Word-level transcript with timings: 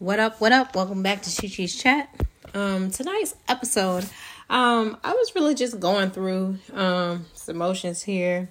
What 0.00 0.18
up? 0.18 0.40
What 0.40 0.50
up? 0.52 0.74
Welcome 0.74 1.02
back 1.02 1.20
to 1.20 1.42
Chi 1.42 1.48
Chi's 1.48 1.76
Chat. 1.76 2.08
Um, 2.54 2.90
tonight's 2.90 3.36
episode, 3.46 4.06
um, 4.48 4.96
I 5.04 5.12
was 5.12 5.34
really 5.34 5.54
just 5.54 5.78
going 5.78 6.10
through 6.10 6.56
um 6.72 7.26
some 7.34 7.56
emotions 7.56 8.02
here. 8.02 8.48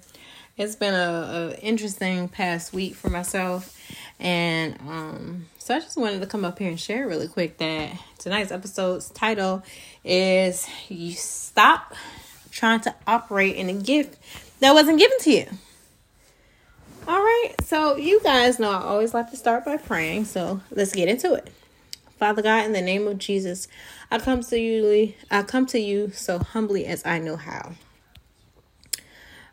It's 0.56 0.76
been 0.76 0.94
a, 0.94 1.56
a 1.58 1.58
interesting 1.58 2.28
past 2.28 2.72
week 2.72 2.94
for 2.94 3.10
myself, 3.10 3.76
and 4.20 4.78
um, 4.82 5.46
so 5.58 5.74
I 5.74 5.80
just 5.80 5.96
wanted 5.96 6.20
to 6.20 6.28
come 6.28 6.44
up 6.44 6.60
here 6.60 6.68
and 6.68 6.78
share 6.78 7.08
really 7.08 7.26
quick 7.26 7.58
that 7.58 7.98
tonight's 8.20 8.52
episode's 8.52 9.10
title 9.10 9.64
is 10.04 10.68
"You 10.88 11.10
Stop 11.14 11.96
Trying 12.52 12.82
to 12.82 12.94
Operate 13.08 13.56
in 13.56 13.68
a 13.68 13.74
Gift 13.74 14.16
That 14.60 14.72
Wasn't 14.72 15.00
Given 15.00 15.18
to 15.22 15.30
You." 15.32 15.46
All 17.10 17.20
right, 17.20 17.54
so 17.64 17.96
you 17.96 18.20
guys 18.22 18.60
know 18.60 18.70
I 18.70 18.84
always 18.84 19.12
like 19.12 19.32
to 19.32 19.36
start 19.36 19.64
by 19.64 19.78
praying, 19.78 20.26
so 20.26 20.60
let's 20.70 20.94
get 20.94 21.08
into 21.08 21.34
it. 21.34 21.50
Father 22.20 22.40
God, 22.40 22.66
in 22.66 22.72
the 22.72 22.80
name 22.80 23.08
of 23.08 23.18
Jesus, 23.18 23.66
I 24.12 24.20
come 24.20 24.44
to 24.44 24.56
you. 24.56 25.12
I 25.28 25.42
come 25.42 25.66
to 25.66 25.80
you 25.80 26.12
so 26.12 26.38
humbly 26.38 26.86
as 26.86 27.04
I 27.04 27.18
know 27.18 27.34
how. 27.34 27.72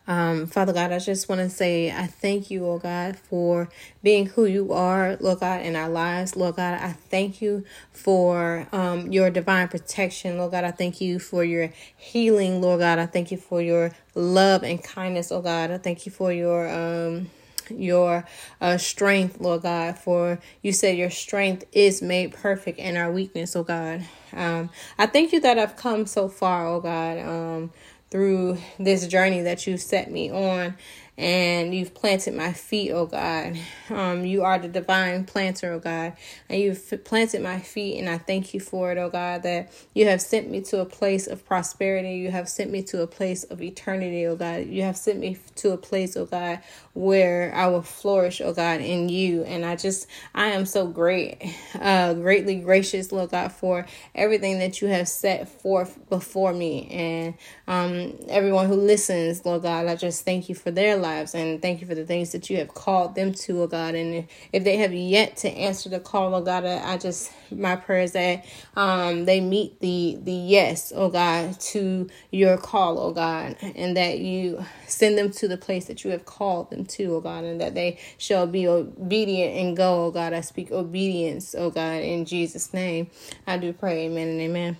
Um, 0.05 0.45
Father 0.45 0.71
God, 0.71 0.91
I 0.91 0.99
just 0.99 1.29
want 1.29 1.41
to 1.41 1.49
say 1.49 1.89
I 1.91 2.05
thank 2.05 2.51
you, 2.51 2.63
oh 2.63 2.77
God, 2.77 3.17
for 3.17 3.69
being 4.03 4.27
who 4.27 4.45
you 4.45 4.71
are, 4.71 5.17
Lord 5.19 5.39
God, 5.39 5.63
in 5.63 5.75
our 5.75 5.89
lives. 5.89 6.35
Lord 6.35 6.57
God, 6.57 6.79
I 6.79 6.91
thank 6.91 7.41
you 7.41 7.65
for 7.91 8.67
um, 8.71 9.11
your 9.11 9.31
divine 9.31 9.67
protection, 9.67 10.37
Lord 10.37 10.51
God. 10.51 10.63
I 10.63 10.69
thank 10.69 11.01
you 11.01 11.17
for 11.17 11.43
your 11.43 11.73
healing, 11.95 12.61
Lord 12.61 12.81
God. 12.81 12.99
I 12.99 13.07
thank 13.07 13.31
you 13.31 13.37
for 13.37 13.63
your 13.63 13.93
love 14.13 14.61
and 14.61 14.83
kindness, 14.83 15.31
oh 15.31 15.41
God. 15.41 15.71
I 15.71 15.79
thank 15.79 16.05
you 16.05 16.11
for 16.11 16.31
your 16.31 16.69
um, 16.69 17.31
your 17.71 18.25
uh, 18.61 18.77
strength, 18.77 19.39
Lord 19.39 19.63
God, 19.63 19.97
for 19.97 20.39
you 20.61 20.71
said 20.71 20.97
your 20.97 21.09
strength 21.09 21.65
is 21.71 22.01
made 22.01 22.33
perfect 22.33 22.79
in 22.79 22.97
our 22.97 23.11
weakness, 23.11 23.55
oh 23.55 23.63
God. 23.63 24.05
Um, 24.33 24.69
I 24.97 25.07
thank 25.07 25.33
you 25.33 25.39
that 25.41 25.57
I've 25.57 25.75
come 25.75 26.05
so 26.05 26.29
far, 26.29 26.67
oh 26.67 26.79
God, 26.79 27.19
um, 27.19 27.71
through 28.09 28.57
this 28.79 29.07
journey 29.07 29.41
that 29.41 29.67
you 29.67 29.77
set 29.77 30.11
me 30.11 30.31
on 30.31 30.75
and 31.17 31.73
you've 31.73 31.95
planted 31.95 32.35
my 32.35 32.53
feet, 32.53 32.91
oh 32.91 33.07
God. 33.07 33.57
Um, 33.89 34.25
you 34.25 34.43
are 34.43 34.59
the 34.59 34.67
divine 34.67 35.25
planter, 35.25 35.73
oh 35.73 35.79
God, 35.79 36.13
and 36.47 36.61
you've 36.61 37.03
planted 37.05 37.41
my 37.41 37.59
feet, 37.59 37.99
and 37.99 38.07
I 38.07 38.19
thank 38.19 38.53
you 38.53 38.59
for 38.59 38.91
it, 38.91 38.99
oh 38.99 39.09
God, 39.09 39.43
that 39.43 39.71
you 39.95 40.05
have 40.07 40.21
sent 40.21 40.49
me 40.49 40.61
to 40.61 40.81
a 40.81 40.85
place 40.85 41.25
of 41.25 41.43
prosperity. 41.45 42.15
You 42.17 42.31
have 42.31 42.47
sent 42.47 42.69
me 42.69 42.83
to 42.83 43.01
a 43.01 43.07
place 43.07 43.43
of 43.45 43.61
eternity, 43.61 44.27
oh 44.27 44.35
God. 44.35 44.67
You 44.67 44.83
have 44.83 44.97
sent 44.97 45.19
me 45.19 45.37
to 45.55 45.71
a 45.71 45.77
place, 45.77 46.15
oh 46.15 46.25
God, 46.25 46.59
where 46.93 47.51
I 47.55 47.67
will 47.67 47.81
flourish, 47.81 48.39
oh 48.41 48.53
God, 48.53 48.81
in 48.81 49.09
you. 49.09 49.43
And 49.43 49.65
I 49.65 49.75
just, 49.75 50.07
I 50.35 50.47
am 50.47 50.65
so 50.67 50.87
great, 50.87 51.43
uh, 51.79 52.13
greatly 52.13 52.55
gracious, 52.57 53.11
Lord 53.11 53.31
God, 53.31 53.51
for 53.51 53.87
everything 54.13 54.59
that 54.59 54.81
you 54.81 54.89
have 54.89 55.07
set 55.07 55.49
forth 55.49 55.97
before 56.09 56.53
me, 56.53 56.87
and 56.91 57.33
um, 57.67 58.13
everyone 58.29 58.67
who 58.67 58.75
listens, 58.75 59.43
Lord 59.45 59.63
God. 59.63 59.87
I 59.87 59.95
just 59.95 60.23
thank 60.23 60.49
you 60.49 60.55
for 60.55 60.69
their 60.69 60.95
life 60.95 61.06
lives. 61.07 61.33
And 61.33 61.61
thank 61.61 61.81
you 61.81 61.87
for 61.87 61.95
the 61.95 62.05
things 62.05 62.31
that 62.31 62.49
you 62.49 62.57
have 62.57 62.73
called 62.73 63.15
them 63.15 63.33
to, 63.33 63.63
oh 63.63 63.67
God. 63.67 63.95
And 63.95 64.27
if 64.51 64.63
they 64.63 64.77
have 64.77 64.93
yet 64.93 65.37
to 65.37 65.49
answer 65.49 65.89
the 65.89 65.99
call, 65.99 66.35
oh 66.35 66.41
God, 66.41 66.65
I 66.65 66.97
just, 66.97 67.31
my 67.51 67.75
prayer 67.75 68.01
is 68.01 68.11
that 68.13 68.45
um, 68.75 69.25
they 69.25 69.39
meet 69.39 69.79
the, 69.79 70.17
the 70.21 70.31
yes, 70.31 70.91
oh 70.95 71.09
God, 71.09 71.59
to 71.59 72.09
your 72.31 72.57
call, 72.57 72.99
oh 72.99 73.11
God, 73.11 73.55
and 73.61 73.95
that 73.97 74.19
you 74.19 74.63
send 74.87 75.17
them 75.17 75.31
to 75.31 75.47
the 75.47 75.57
place 75.57 75.85
that 75.85 76.03
you 76.03 76.11
have 76.11 76.25
called 76.25 76.69
them 76.69 76.85
to, 76.85 77.15
oh 77.15 77.21
God, 77.21 77.43
and 77.43 77.61
that 77.61 77.73
they 77.73 77.99
shall 78.17 78.47
be 78.47 78.67
obedient 78.67 79.55
and 79.55 79.77
go, 79.77 80.05
oh 80.05 80.11
God. 80.11 80.33
I 80.33 80.41
speak 80.41 80.71
obedience, 80.71 81.55
oh 81.57 81.69
God, 81.69 82.01
in 82.01 82.25
Jesus' 82.25 82.73
name. 82.73 83.09
I 83.45 83.57
do 83.57 83.73
pray, 83.73 84.05
amen 84.05 84.27
and 84.27 84.41
amen. 84.41 84.77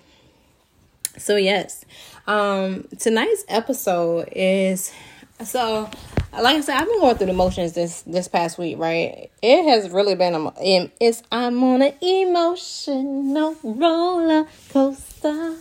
So 1.16 1.34
yes, 1.34 1.84
um, 2.28 2.86
tonight's 2.98 3.44
episode 3.48 4.28
is 4.32 4.92
so 5.44 5.90
like 6.32 6.56
I 6.56 6.60
said, 6.60 6.76
I've 6.76 6.86
been 6.86 7.00
going 7.00 7.16
through 7.16 7.28
the 7.28 7.32
motions 7.32 7.72
this 7.72 8.02
this 8.02 8.28
past 8.28 8.58
week, 8.58 8.78
right? 8.78 9.30
It 9.42 9.64
has 9.64 9.90
really 9.90 10.14
been 10.14 10.34
a 10.34 10.92
it's 11.00 11.22
I'm 11.32 11.62
on 11.64 11.82
an 11.82 11.94
emotional 12.00 13.56
roller 13.62 14.46
coaster. 14.70 15.56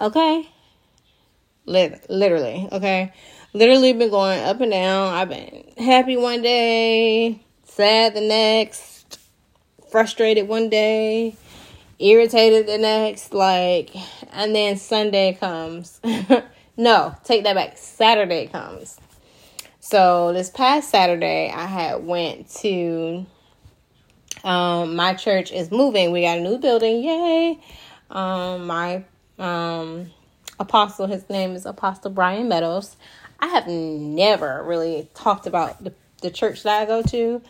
Okay, 0.00 0.48
literally, 1.66 2.68
okay, 2.72 3.12
literally 3.52 3.92
been 3.92 4.10
going 4.10 4.40
up 4.40 4.60
and 4.60 4.72
down. 4.72 5.14
I've 5.14 5.28
been 5.28 5.64
happy 5.78 6.16
one 6.16 6.42
day, 6.42 7.40
sad 7.64 8.14
the 8.14 8.20
next, 8.20 9.18
frustrated 9.90 10.48
one 10.48 10.70
day, 10.70 11.36
irritated 11.98 12.66
the 12.66 12.78
next, 12.78 13.32
like, 13.32 13.90
and 14.32 14.54
then 14.54 14.76
Sunday 14.76 15.34
comes. 15.34 16.00
no, 16.76 17.14
take 17.22 17.44
that 17.44 17.54
back. 17.54 17.76
Saturday 17.76 18.46
comes 18.48 18.98
so 19.84 20.32
this 20.32 20.48
past 20.48 20.90
Saturday, 20.90 21.52
I 21.52 21.66
had 21.66 22.06
went 22.06 22.48
to 22.60 23.26
um, 24.44 24.94
my 24.94 25.14
church 25.14 25.50
is 25.50 25.72
moving. 25.72 26.12
We 26.12 26.22
got 26.22 26.38
a 26.38 26.40
new 26.40 26.56
building. 26.56 27.02
Yay! 27.02 27.58
Um, 28.08 28.68
my 28.68 29.04
um, 29.40 30.10
apostle, 30.60 31.08
his 31.08 31.28
name 31.28 31.56
is 31.56 31.66
Apostle 31.66 32.12
Brian 32.12 32.48
Meadows. 32.48 32.96
I 33.40 33.48
have 33.48 33.66
never 33.66 34.62
really 34.64 35.10
talked 35.14 35.48
about 35.48 35.82
the, 35.82 35.92
the 36.20 36.30
church 36.30 36.62
that 36.62 36.82
I 36.82 36.86
go 36.86 37.02
to. 37.02 37.42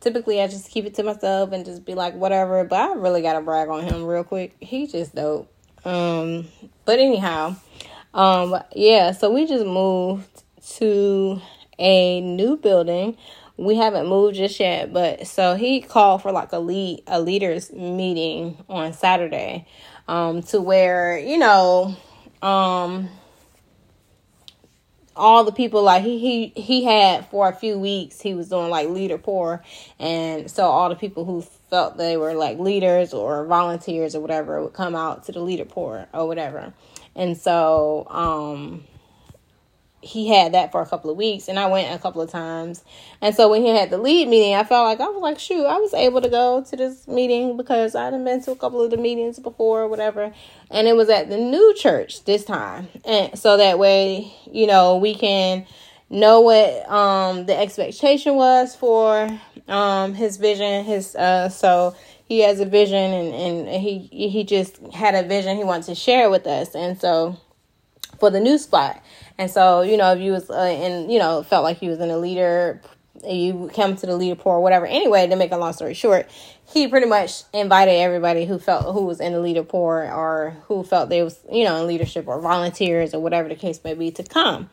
Typically, 0.00 0.42
I 0.42 0.48
just 0.48 0.70
keep 0.70 0.84
it 0.84 0.94
to 0.96 1.02
myself 1.02 1.50
and 1.52 1.64
just 1.64 1.86
be 1.86 1.94
like, 1.94 2.14
whatever. 2.14 2.62
But 2.64 2.78
I 2.78 2.94
really 2.94 3.22
got 3.22 3.34
to 3.34 3.40
brag 3.40 3.70
on 3.70 3.84
him 3.84 4.04
real 4.04 4.24
quick. 4.24 4.54
He's 4.60 4.92
just 4.92 5.14
dope. 5.14 5.50
Um, 5.86 6.46
but 6.84 6.98
anyhow, 6.98 7.56
um, 8.12 8.62
yeah, 8.76 9.12
so 9.12 9.30
we 9.30 9.46
just 9.46 9.64
moved 9.64 10.42
to 10.76 11.40
a 11.80 12.20
new 12.20 12.56
building. 12.56 13.16
We 13.56 13.76
haven't 13.76 14.06
moved 14.06 14.36
just 14.36 14.60
yet, 14.60 14.92
but 14.92 15.26
so 15.26 15.54
he 15.54 15.80
called 15.80 16.22
for 16.22 16.32
like 16.32 16.52
a 16.52 16.60
lead 16.60 17.02
a 17.06 17.20
leaders 17.20 17.72
meeting 17.72 18.56
on 18.68 18.92
Saturday, 18.92 19.66
um, 20.08 20.42
to 20.44 20.60
where 20.60 21.18
you 21.18 21.36
know, 21.36 21.96
um, 22.40 23.10
all 25.16 25.44
the 25.44 25.52
people 25.52 25.82
like 25.82 26.02
he 26.02 26.18
he 26.18 26.60
he 26.60 26.84
had 26.84 27.26
for 27.26 27.48
a 27.48 27.52
few 27.52 27.78
weeks 27.78 28.20
he 28.20 28.32
was 28.32 28.48
doing 28.48 28.70
like 28.70 28.88
leader 28.88 29.18
pour, 29.18 29.62
and 29.98 30.50
so 30.50 30.64
all 30.64 30.88
the 30.88 30.96
people 30.96 31.24
who 31.26 31.42
felt 31.68 31.98
they 31.98 32.16
were 32.16 32.32
like 32.34 32.58
leaders 32.58 33.12
or 33.12 33.44
volunteers 33.44 34.14
or 34.14 34.20
whatever 34.20 34.62
would 34.62 34.72
come 34.72 34.94
out 34.94 35.24
to 35.24 35.32
the 35.32 35.40
leader 35.40 35.66
pour 35.66 36.06
or 36.14 36.26
whatever, 36.26 36.72
and 37.14 37.36
so 37.36 38.06
um 38.08 38.84
he 40.02 40.28
had 40.28 40.52
that 40.54 40.72
for 40.72 40.80
a 40.80 40.86
couple 40.86 41.10
of 41.10 41.16
weeks 41.16 41.48
and 41.48 41.58
I 41.58 41.66
went 41.66 41.94
a 41.94 41.98
couple 41.98 42.22
of 42.22 42.30
times. 42.30 42.82
And 43.20 43.34
so 43.34 43.50
when 43.50 43.62
he 43.62 43.68
had 43.68 43.90
the 43.90 43.98
lead 43.98 44.28
meeting, 44.28 44.54
I 44.54 44.64
felt 44.64 44.86
like 44.86 45.00
I 45.00 45.10
was 45.10 45.20
like, 45.20 45.38
shoot, 45.38 45.66
I 45.66 45.76
was 45.76 45.92
able 45.92 46.22
to 46.22 46.28
go 46.28 46.62
to 46.62 46.76
this 46.76 47.06
meeting 47.06 47.56
because 47.56 47.94
I 47.94 48.04
had 48.04 48.24
been 48.24 48.42
to 48.44 48.52
a 48.52 48.56
couple 48.56 48.80
of 48.80 48.90
the 48.90 48.96
meetings 48.96 49.38
before 49.38 49.82
or 49.82 49.88
whatever. 49.88 50.32
And 50.70 50.88
it 50.88 50.96
was 50.96 51.10
at 51.10 51.28
the 51.28 51.36
new 51.36 51.74
church 51.74 52.24
this 52.24 52.44
time. 52.44 52.88
And 53.04 53.38
so 53.38 53.58
that 53.58 53.78
way, 53.78 54.32
you 54.50 54.66
know, 54.66 54.96
we 54.96 55.14
can 55.14 55.66
know 56.12 56.40
what 56.40 56.90
um 56.90 57.46
the 57.46 57.56
expectation 57.56 58.34
was 58.34 58.74
for 58.74 59.28
um 59.68 60.14
his 60.14 60.38
vision, 60.38 60.84
his 60.84 61.14
uh 61.14 61.48
so 61.48 61.94
he 62.24 62.40
has 62.40 62.58
a 62.58 62.64
vision 62.64 62.96
and, 63.12 63.68
and 63.68 63.82
he 63.82 64.08
he 64.10 64.44
just 64.44 64.78
had 64.94 65.14
a 65.14 65.28
vision 65.28 65.56
he 65.56 65.64
wants 65.64 65.86
to 65.88 65.94
share 65.94 66.30
with 66.30 66.46
us. 66.46 66.74
And 66.74 66.98
so 66.98 67.36
for 68.18 68.30
the 68.30 68.40
new 68.40 68.58
spot 68.58 69.02
and 69.40 69.50
so, 69.50 69.80
you 69.80 69.96
know, 69.96 70.12
if 70.12 70.20
you 70.20 70.32
was 70.32 70.50
uh, 70.50 70.54
in, 70.54 71.08
you 71.08 71.18
know, 71.18 71.42
felt 71.42 71.64
like 71.64 71.78
he 71.78 71.88
was 71.88 71.98
in 71.98 72.10
a 72.10 72.18
leader, 72.18 72.82
you 73.26 73.70
come 73.74 73.96
to 73.96 74.04
the 74.04 74.14
leader 74.14 74.34
pour 74.34 74.56
or 74.56 74.62
whatever. 74.62 74.84
Anyway, 74.84 75.26
to 75.26 75.34
make 75.34 75.50
a 75.50 75.56
long 75.56 75.72
story 75.72 75.94
short, 75.94 76.28
he 76.70 76.86
pretty 76.86 77.06
much 77.06 77.44
invited 77.54 77.92
everybody 77.92 78.44
who 78.44 78.58
felt 78.58 78.92
who 78.92 79.06
was 79.06 79.18
in 79.18 79.32
the 79.32 79.40
leader 79.40 79.62
pour 79.62 80.04
or 80.12 80.58
who 80.66 80.84
felt 80.84 81.08
they 81.08 81.22
was, 81.22 81.40
you 81.50 81.64
know, 81.64 81.76
in 81.76 81.86
leadership 81.86 82.28
or 82.28 82.38
volunteers 82.38 83.14
or 83.14 83.20
whatever 83.20 83.48
the 83.48 83.54
case 83.54 83.82
may 83.82 83.94
be 83.94 84.10
to 84.10 84.22
come. 84.22 84.68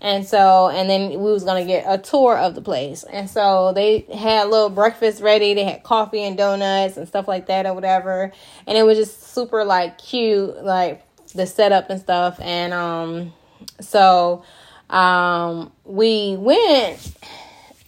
And 0.00 0.24
so, 0.24 0.68
and 0.70 0.88
then 0.88 1.10
we 1.10 1.30
was 1.30 1.44
gonna 1.44 1.66
get 1.66 1.84
a 1.86 1.98
tour 1.98 2.38
of 2.38 2.54
the 2.54 2.62
place. 2.62 3.02
And 3.02 3.28
so 3.28 3.74
they 3.74 4.06
had 4.14 4.46
a 4.46 4.48
little 4.48 4.70
breakfast 4.70 5.20
ready. 5.20 5.52
They 5.52 5.64
had 5.64 5.82
coffee 5.82 6.22
and 6.22 6.38
donuts 6.38 6.96
and 6.96 7.06
stuff 7.06 7.28
like 7.28 7.48
that 7.48 7.66
or 7.66 7.74
whatever. 7.74 8.32
And 8.66 8.78
it 8.78 8.84
was 8.84 8.96
just 8.96 9.34
super 9.34 9.62
like 9.62 9.98
cute, 9.98 10.64
like 10.64 11.02
the 11.34 11.46
setup 11.46 11.90
and 11.90 12.00
stuff. 12.00 12.40
And 12.40 12.72
um 12.72 13.34
so 13.80 14.44
um, 14.90 15.72
we 15.84 16.36
went, 16.36 17.16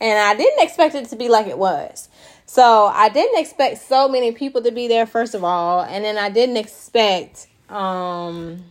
and 0.00 0.18
I 0.18 0.34
didn't 0.34 0.62
expect 0.62 0.94
it 0.94 1.08
to 1.10 1.16
be 1.16 1.28
like 1.28 1.46
it 1.46 1.58
was. 1.58 2.08
So 2.46 2.86
I 2.86 3.10
didn't 3.10 3.38
expect 3.40 3.78
so 3.78 4.08
many 4.08 4.32
people 4.32 4.62
to 4.62 4.70
be 4.70 4.88
there, 4.88 5.06
first 5.06 5.34
of 5.34 5.44
all, 5.44 5.82
and 5.82 6.04
then 6.04 6.16
I 6.16 6.30
didn't 6.30 6.56
expect, 6.56 7.46
um, 7.68 8.64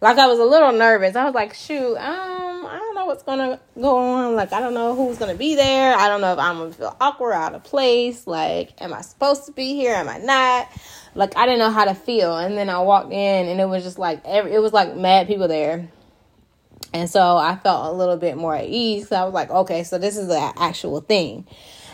like 0.00 0.18
I 0.18 0.26
was 0.26 0.38
a 0.38 0.44
little 0.44 0.72
nervous. 0.72 1.14
I 1.16 1.24
was 1.24 1.34
like, 1.34 1.54
shoot, 1.54 1.96
um, 1.96 2.66
I 2.66 2.78
don't 2.78 2.94
know 2.94 3.06
what's 3.06 3.22
gonna 3.22 3.60
go 3.78 3.98
on. 3.98 4.34
Like, 4.34 4.52
I 4.52 4.60
don't 4.60 4.74
know 4.74 4.94
who's 4.94 5.18
gonna 5.18 5.34
be 5.34 5.54
there. 5.54 5.94
I 5.94 6.08
don't 6.08 6.20
know 6.20 6.32
if 6.32 6.38
I'm 6.38 6.58
gonna 6.58 6.72
feel 6.72 6.96
awkward, 7.00 7.32
out 7.32 7.54
of 7.54 7.64
place. 7.64 8.26
Like, 8.26 8.80
am 8.80 8.94
I 8.94 9.02
supposed 9.02 9.46
to 9.46 9.52
be 9.52 9.74
here? 9.74 9.94
Am 9.94 10.08
I 10.08 10.18
not? 10.18 10.68
Like, 11.14 11.36
I 11.36 11.44
didn't 11.44 11.58
know 11.58 11.70
how 11.70 11.84
to 11.84 11.94
feel. 11.94 12.36
And 12.36 12.56
then 12.56 12.70
I 12.70 12.80
walked 12.80 13.12
in, 13.12 13.48
and 13.48 13.60
it 13.60 13.66
was 13.66 13.82
just 13.82 13.98
like 13.98 14.22
every. 14.24 14.52
It 14.52 14.60
was 14.60 14.72
like 14.72 14.96
mad 14.96 15.26
people 15.26 15.48
there. 15.48 15.88
And 16.92 17.08
so 17.08 17.36
I 17.36 17.56
felt 17.56 17.92
a 17.92 17.96
little 17.96 18.16
bit 18.16 18.36
more 18.36 18.54
at 18.54 18.66
ease. 18.66 19.08
So 19.08 19.16
I 19.16 19.24
was 19.24 19.34
like, 19.34 19.50
okay, 19.50 19.84
so 19.84 19.98
this 19.98 20.16
is 20.16 20.28
the 20.28 20.52
actual 20.56 21.00
thing. 21.00 21.46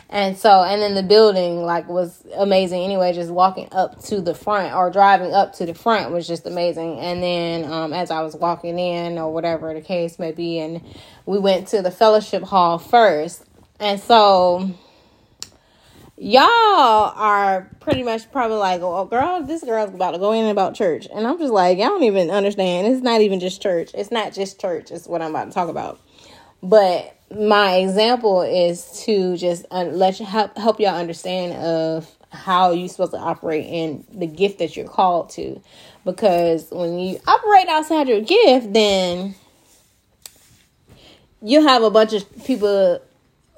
And 0.09 0.37
so, 0.37 0.63
and 0.63 0.81
then 0.81 0.95
the 0.95 1.03
building 1.03 1.63
like 1.63 1.89
was 1.89 2.25
amazing 2.37 2.83
anyway. 2.83 3.13
Just 3.13 3.31
walking 3.31 3.69
up 3.73 4.01
to 4.05 4.21
the 4.21 4.35
front 4.35 4.73
or 4.75 4.91
driving 4.91 5.33
up 5.33 5.55
to 5.55 5.67
the 5.67 5.75
front 5.75 6.13
was 6.13 6.29
just 6.29 6.47
amazing. 6.47 7.01
And 7.01 7.23
then, 7.23 7.65
um, 7.71 7.93
as 7.93 8.11
I 8.11 8.23
was 8.23 8.37
walking 8.37 8.79
in 8.79 9.19
or 9.19 9.33
whatever 9.33 9.75
the 9.75 9.81
case 9.81 10.19
may 10.19 10.33
be, 10.33 10.61
and 10.61 10.81
we 11.27 11.39
went 11.39 11.69
to 11.69 11.83
the 11.83 11.91
fellowship 11.91 12.45
hall 12.45 12.79
first. 12.79 13.45
And 13.81 14.01
so, 14.01 14.71
y'all 16.17 16.45
are 16.45 17.69
pretty 17.81 18.03
much 18.03 18.31
probably 18.31 18.59
like, 18.59 18.81
oh, 18.83 19.05
girl, 19.07 19.43
this 19.43 19.65
girl's 19.65 19.93
about 19.93 20.13
to 20.13 20.19
go 20.19 20.33
in 20.33 20.47
about 20.47 20.75
church. 20.75 21.09
And 21.13 21.27
I'm 21.27 21.39
just 21.39 21.53
like, 21.53 21.79
y'all 21.79 21.89
don't 21.89 22.05
even 22.05 22.31
understand. 22.31 22.87
It's 22.87 23.03
not 23.03 23.23
even 23.23 23.41
just 23.41 23.61
church. 23.61 23.91
It's 23.93 24.13
not 24.13 24.33
just 24.33 24.61
church. 24.61 24.93
It's 24.93 25.07
what 25.07 25.21
I'm 25.21 25.31
about 25.31 25.47
to 25.47 25.51
talk 25.51 25.69
about. 25.69 26.01
But 26.63 27.16
my 27.35 27.77
example 27.77 28.43
is 28.43 29.03
to 29.05 29.37
just 29.37 29.65
let 29.71 30.21
you 30.21 30.27
help 30.27 30.57
help 30.57 30.79
y'all 30.79 30.95
understand 30.95 31.53
of 31.55 32.11
how 32.31 32.71
you're 32.71 32.89
supposed 32.89 33.13
to 33.13 33.19
operate 33.19 33.67
in 33.67 34.05
the 34.13 34.27
gift 34.27 34.59
that 34.59 34.77
you're 34.77 34.89
called 34.89 35.31
to. 35.31 35.61
Because 36.05 36.69
when 36.71 36.99
you 36.99 37.19
operate 37.27 37.69
outside 37.69 38.09
your 38.09 38.21
gift 38.21 38.73
then 38.73 39.35
you 41.43 41.67
have 41.67 41.83
a 41.83 41.91
bunch 41.91 42.13
of 42.13 42.45
people 42.45 43.01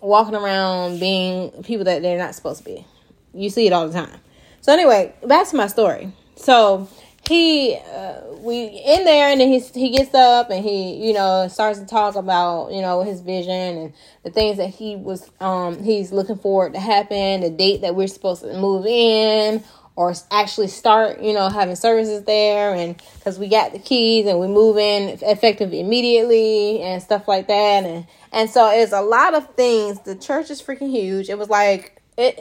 walking 0.00 0.35
around 0.35 0.99
being 1.00 1.50
people 1.62 1.85
that 1.85 2.03
they're 2.03 2.19
not 2.19 2.35
supposed 2.35 2.59
to 2.59 2.65
be. 2.65 2.87
You 3.35 3.50
see 3.50 3.67
it 3.67 3.73
all 3.73 3.87
the 3.87 3.93
time. 3.93 4.20
So 4.62 4.73
anyway 4.73 5.15
back 5.26 5.47
to 5.49 5.56
my 5.56 5.67
story. 5.67 6.12
So 6.37 6.88
he 7.29 7.77
uh, 7.77 8.23
we 8.39 8.65
in 8.65 9.05
there 9.05 9.29
and 9.31 9.41
then 9.41 9.49
he 9.49 9.61
he 9.61 9.91
gets 9.91 10.15
up 10.15 10.51
and 10.51 10.65
he 10.65 10.95
you 11.07 11.13
know 11.13 11.47
starts 11.49 11.79
to 11.79 11.87
talk 11.87 12.17
about 12.17 12.73
you 12.73 12.81
know 12.81 13.03
his 13.03 13.21
vision 13.21 13.53
and 13.53 13.93
the 14.25 14.31
things 14.31 14.57
that 14.57 14.71
he 14.71 14.97
was 14.97 15.31
um 15.41 15.83
he's 15.83 16.11
looking 16.11 16.39
forward 16.39 16.73
to 16.73 16.81
happen 16.81 17.41
the 17.43 17.51
date 17.51 17.83
that 17.83 17.95
we're 17.95 18.09
supposed 18.09 18.43
to 18.43 18.53
move 18.55 18.87
in 18.87 19.63
or 19.99 20.15
actually 20.31 20.69
start 20.69 21.21
you 21.21 21.33
know 21.33 21.49
having 21.49 21.75
services 21.75 22.23
there 22.23 22.73
and 22.73 23.03
because 23.15 23.37
we 23.37 23.49
got 23.49 23.73
the 23.73 23.81
keys 23.81 24.27
and 24.27 24.39
we 24.39 24.47
move 24.47 24.79
in 24.79 25.19
effective 25.23 25.75
immediately 25.75 26.81
and 26.81 27.03
stuff 27.03 27.27
like 27.27 27.49
that. 27.49 27.85
And 27.85 28.07
and 28.33 28.49
so 28.49 28.71
it's 28.71 28.93
a 28.93 29.03
lot 29.03 29.35
of 29.35 29.55
things. 29.57 30.01
The 30.01 30.15
church 30.15 30.51
is 30.51 30.63
freaking 30.63 30.91
huge. 30.91 31.29
It 31.29 31.37
was 31.37 31.51
like 31.51 32.01
it 32.17 32.39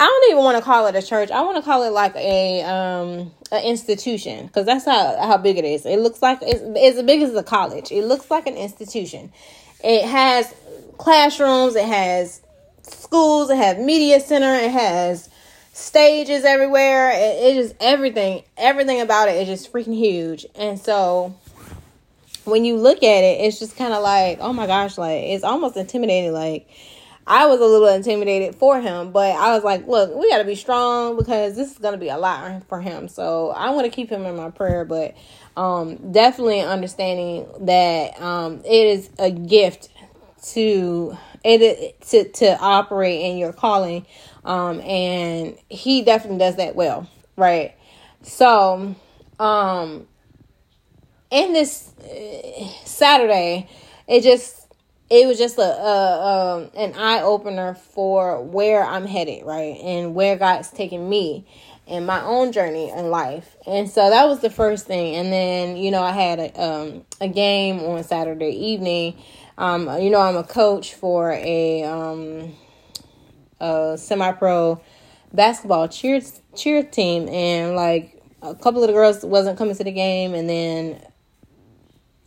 I 0.00 0.06
don't 0.06 0.30
even 0.30 0.44
want 0.44 0.56
to 0.58 0.62
call 0.62 0.86
it 0.86 0.94
a 0.94 1.02
church. 1.02 1.30
I 1.30 1.42
want 1.42 1.56
to 1.56 1.62
call 1.62 1.82
it 1.82 1.90
like 1.90 2.14
a 2.14 2.62
um 2.62 3.32
an 3.50 3.64
institution 3.64 4.46
because 4.46 4.64
that's 4.64 4.84
how 4.84 5.16
how 5.20 5.36
big 5.38 5.58
it 5.58 5.64
is. 5.64 5.86
It 5.86 5.98
looks 5.98 6.22
like 6.22 6.38
it's 6.42 6.60
as 6.98 7.04
big 7.04 7.22
as 7.22 7.34
a 7.34 7.42
college. 7.42 7.90
It 7.90 8.04
looks 8.04 8.30
like 8.30 8.46
an 8.46 8.56
institution. 8.56 9.32
It 9.82 10.04
has 10.04 10.54
classrooms. 10.98 11.74
It 11.74 11.86
has 11.86 12.40
schools. 12.82 13.50
It 13.50 13.56
has 13.56 13.78
media 13.78 14.20
center. 14.20 14.54
It 14.54 14.70
has 14.70 15.28
stages 15.72 16.44
everywhere. 16.44 17.10
It, 17.10 17.56
it 17.56 17.62
just 17.62 17.74
everything. 17.80 18.44
Everything 18.56 19.00
about 19.00 19.28
it 19.28 19.36
is 19.36 19.48
just 19.48 19.72
freaking 19.72 19.96
huge. 19.96 20.46
And 20.54 20.78
so 20.78 21.34
when 22.44 22.64
you 22.64 22.76
look 22.76 22.98
at 22.98 23.24
it, 23.24 23.40
it's 23.44 23.58
just 23.58 23.76
kind 23.76 23.92
of 23.92 24.02
like, 24.02 24.38
oh 24.40 24.52
my 24.52 24.66
gosh, 24.66 24.96
like 24.96 25.24
it's 25.24 25.44
almost 25.44 25.76
intimidating. 25.76 26.32
Like 26.32 26.68
I 27.28 27.44
was 27.44 27.60
a 27.60 27.64
little 27.64 27.88
intimidated 27.88 28.54
for 28.54 28.80
him, 28.80 29.12
but 29.12 29.36
I 29.36 29.54
was 29.54 29.62
like, 29.62 29.86
look, 29.86 30.14
we 30.16 30.30
got 30.30 30.38
to 30.38 30.44
be 30.44 30.54
strong 30.54 31.18
because 31.18 31.56
this 31.56 31.70
is 31.70 31.78
going 31.78 31.92
to 31.92 31.98
be 31.98 32.08
a 32.08 32.16
lot 32.16 32.66
for 32.68 32.80
him. 32.80 33.06
So 33.06 33.50
I 33.50 33.70
want 33.70 33.84
to 33.84 33.90
keep 33.90 34.08
him 34.08 34.24
in 34.24 34.34
my 34.34 34.50
prayer, 34.50 34.86
but 34.86 35.14
um, 35.54 36.10
definitely 36.10 36.62
understanding 36.62 37.46
that 37.60 38.18
um, 38.18 38.62
it 38.64 38.86
is 38.86 39.10
a 39.18 39.30
gift 39.30 39.90
to 40.52 41.18
it 41.44 42.00
to 42.00 42.28
to 42.32 42.58
operate 42.58 43.20
in 43.20 43.38
your 43.38 43.52
calling 43.52 44.06
um 44.44 44.80
and 44.80 45.56
he 45.68 46.02
definitely 46.02 46.38
does 46.38 46.56
that 46.56 46.74
well 46.74 47.08
right 47.36 47.76
so 48.22 48.94
um 49.38 50.06
in 51.30 51.52
this 51.52 51.92
uh, 52.00 52.68
saturday 52.84 53.68
it 54.06 54.22
just 54.22 54.67
it 55.10 55.26
was 55.26 55.38
just 55.38 55.58
a, 55.58 55.62
a 55.62 56.56
um, 56.56 56.70
an 56.76 56.94
eye 56.94 57.22
opener 57.22 57.74
for 57.74 58.42
where 58.42 58.84
I'm 58.84 59.06
headed, 59.06 59.44
right, 59.44 59.76
and 59.82 60.14
where 60.14 60.36
God's 60.36 60.70
taking 60.70 61.08
me 61.08 61.46
in 61.86 62.04
my 62.04 62.22
own 62.22 62.52
journey 62.52 62.90
in 62.90 63.10
life. 63.10 63.56
And 63.66 63.88
so 63.88 64.10
that 64.10 64.28
was 64.28 64.40
the 64.40 64.50
first 64.50 64.86
thing. 64.86 65.16
And 65.16 65.32
then 65.32 65.76
you 65.76 65.90
know 65.90 66.02
I 66.02 66.12
had 66.12 66.38
a 66.38 66.62
um, 66.62 67.04
a 67.20 67.28
game 67.28 67.80
on 67.80 68.04
Saturday 68.04 68.50
evening. 68.50 69.16
Um, 69.56 69.88
you 70.00 70.10
know 70.10 70.20
I'm 70.20 70.36
a 70.36 70.44
coach 70.44 70.94
for 70.94 71.32
a 71.32 71.84
um, 71.84 72.54
a 73.60 73.96
semi 73.98 74.32
pro 74.32 74.80
basketball 75.32 75.88
cheer 75.88 76.20
cheer 76.54 76.82
team, 76.82 77.28
and 77.28 77.74
like 77.74 78.22
a 78.42 78.54
couple 78.54 78.82
of 78.82 78.88
the 78.88 78.92
girls 78.92 79.24
wasn't 79.24 79.56
coming 79.56 79.74
to 79.74 79.84
the 79.84 79.92
game, 79.92 80.34
and 80.34 80.48
then 80.48 81.02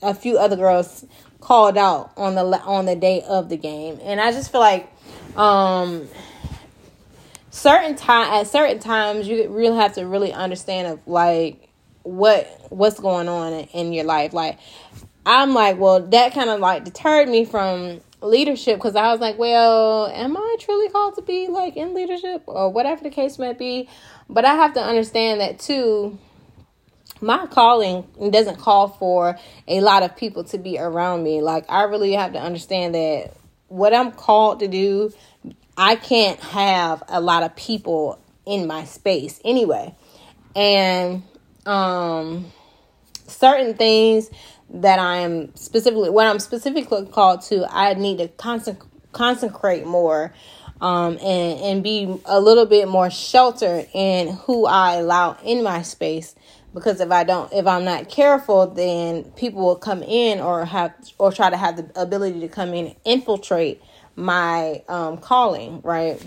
a 0.01 0.13
few 0.13 0.37
other 0.37 0.55
girls 0.55 1.05
called 1.39 1.77
out 1.77 2.11
on 2.17 2.35
the 2.35 2.43
on 2.61 2.85
the 2.85 2.95
day 2.95 3.21
of 3.27 3.49
the 3.49 3.57
game, 3.57 3.99
and 4.03 4.19
I 4.19 4.31
just 4.31 4.51
feel 4.51 4.61
like 4.61 4.91
um 5.35 6.07
certain 7.51 7.95
time 7.95 8.31
at 8.33 8.47
certain 8.47 8.79
times 8.79 9.27
you 9.27 9.49
really 9.49 9.75
have 9.75 9.93
to 9.93 10.05
really 10.05 10.31
understand 10.31 10.87
of 10.87 10.99
like 11.05 11.69
what 12.03 12.47
what's 12.69 12.99
going 12.99 13.27
on 13.27 13.53
in, 13.53 13.93
your 13.93 14.05
life. 14.05 14.33
Like 14.33 14.57
i'm 15.23 15.53
like 15.53 15.77
well 15.77 15.99
that 15.99 16.33
kind 16.33 16.49
of 16.49 16.59
like 16.59 16.83
deterred 16.83 17.29
me 17.29 17.45
from 17.45 18.01
leadership 18.21 18.75
because 18.77 18.95
i 18.95 19.11
was 19.11 19.19
like 19.19 19.37
well 19.37 20.07
am 20.07 20.35
i 20.35 20.55
truly 20.59 20.89
called 20.89 21.13
to 21.13 21.21
be 21.21 21.47
like 21.47 21.77
in 21.77 21.93
leadership 21.93 22.41
or 22.47 22.71
whatever 22.71 23.03
the 23.03 23.09
case 23.09 23.37
might 23.37 23.59
be? 23.59 23.87
But 24.29 24.45
i 24.45 24.55
have 24.55 24.73
to 24.73 24.81
understand 24.81 25.41
that 25.41 25.59
too 25.59 26.17
my 27.21 27.45
calling 27.47 28.07
doesn't 28.31 28.57
call 28.57 28.89
for 28.89 29.37
a 29.67 29.81
lot 29.81 30.03
of 30.03 30.15
people 30.17 30.43
to 30.45 30.57
be 30.57 30.79
around 30.79 31.23
me. 31.23 31.41
Like, 31.41 31.65
I 31.69 31.83
really 31.83 32.13
have 32.13 32.33
to 32.33 32.39
understand 32.39 32.95
that 32.95 33.33
what 33.67 33.93
I'm 33.93 34.11
called 34.11 34.59
to 34.59 34.67
do, 34.67 35.13
I 35.77 35.95
can't 35.95 36.39
have 36.39 37.03
a 37.07 37.21
lot 37.21 37.43
of 37.43 37.55
people 37.55 38.19
in 38.45 38.67
my 38.67 38.83
space 38.85 39.39
anyway. 39.45 39.95
And 40.55 41.23
um 41.65 42.51
certain 43.27 43.75
things 43.75 44.29
that 44.69 44.99
I 44.99 45.17
am 45.17 45.55
specifically 45.55 46.09
what 46.09 46.27
I'm 46.27 46.39
specifically 46.39 47.05
called 47.05 47.41
to, 47.43 47.65
I 47.69 47.93
need 47.93 48.17
to 48.17 48.27
consec- 48.27 48.85
consecrate 49.11 49.85
more 49.85 50.33
um, 50.81 51.17
and 51.21 51.59
and 51.59 51.83
be 51.83 52.19
a 52.25 52.39
little 52.39 52.65
bit 52.65 52.87
more 52.87 53.09
sheltered 53.09 53.87
in 53.93 54.29
who 54.29 54.65
I 54.65 54.95
allow 54.95 55.37
in 55.43 55.63
my 55.63 55.81
space 55.83 56.35
because 56.73 57.01
if 57.01 57.11
I 57.11 57.23
don't 57.23 57.51
if 57.53 57.67
I'm 57.67 57.85
not 57.85 58.09
careful 58.09 58.67
then 58.67 59.25
people 59.33 59.63
will 59.65 59.75
come 59.75 60.03
in 60.03 60.39
or 60.39 60.65
have 60.65 60.93
or 61.17 61.31
try 61.31 61.49
to 61.49 61.57
have 61.57 61.77
the 61.77 62.01
ability 62.01 62.39
to 62.41 62.47
come 62.47 62.73
in 62.73 62.87
and 62.87 62.95
infiltrate 63.05 63.81
my 64.15 64.83
um, 64.87 65.17
calling 65.17 65.81
right? 65.83 66.23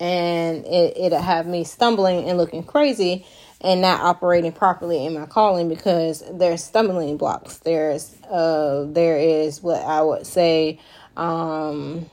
And 0.00 0.66
it, 0.66 0.96
it'll 0.96 1.20
have 1.20 1.46
me 1.46 1.64
stumbling 1.64 2.28
and 2.28 2.38
looking 2.38 2.64
crazy 2.64 3.26
and 3.60 3.80
not 3.82 4.00
operating 4.00 4.52
properly 4.52 5.06
in 5.06 5.14
my 5.14 5.26
calling 5.26 5.68
because 5.68 6.24
there's 6.32 6.64
stumbling 6.64 7.16
blocks. 7.16 7.58
There's 7.58 8.14
uh 8.24 8.86
there 8.88 9.18
is 9.18 9.62
what 9.62 9.82
I 9.82 10.02
would 10.02 10.26
say 10.26 10.80
um 11.16 12.10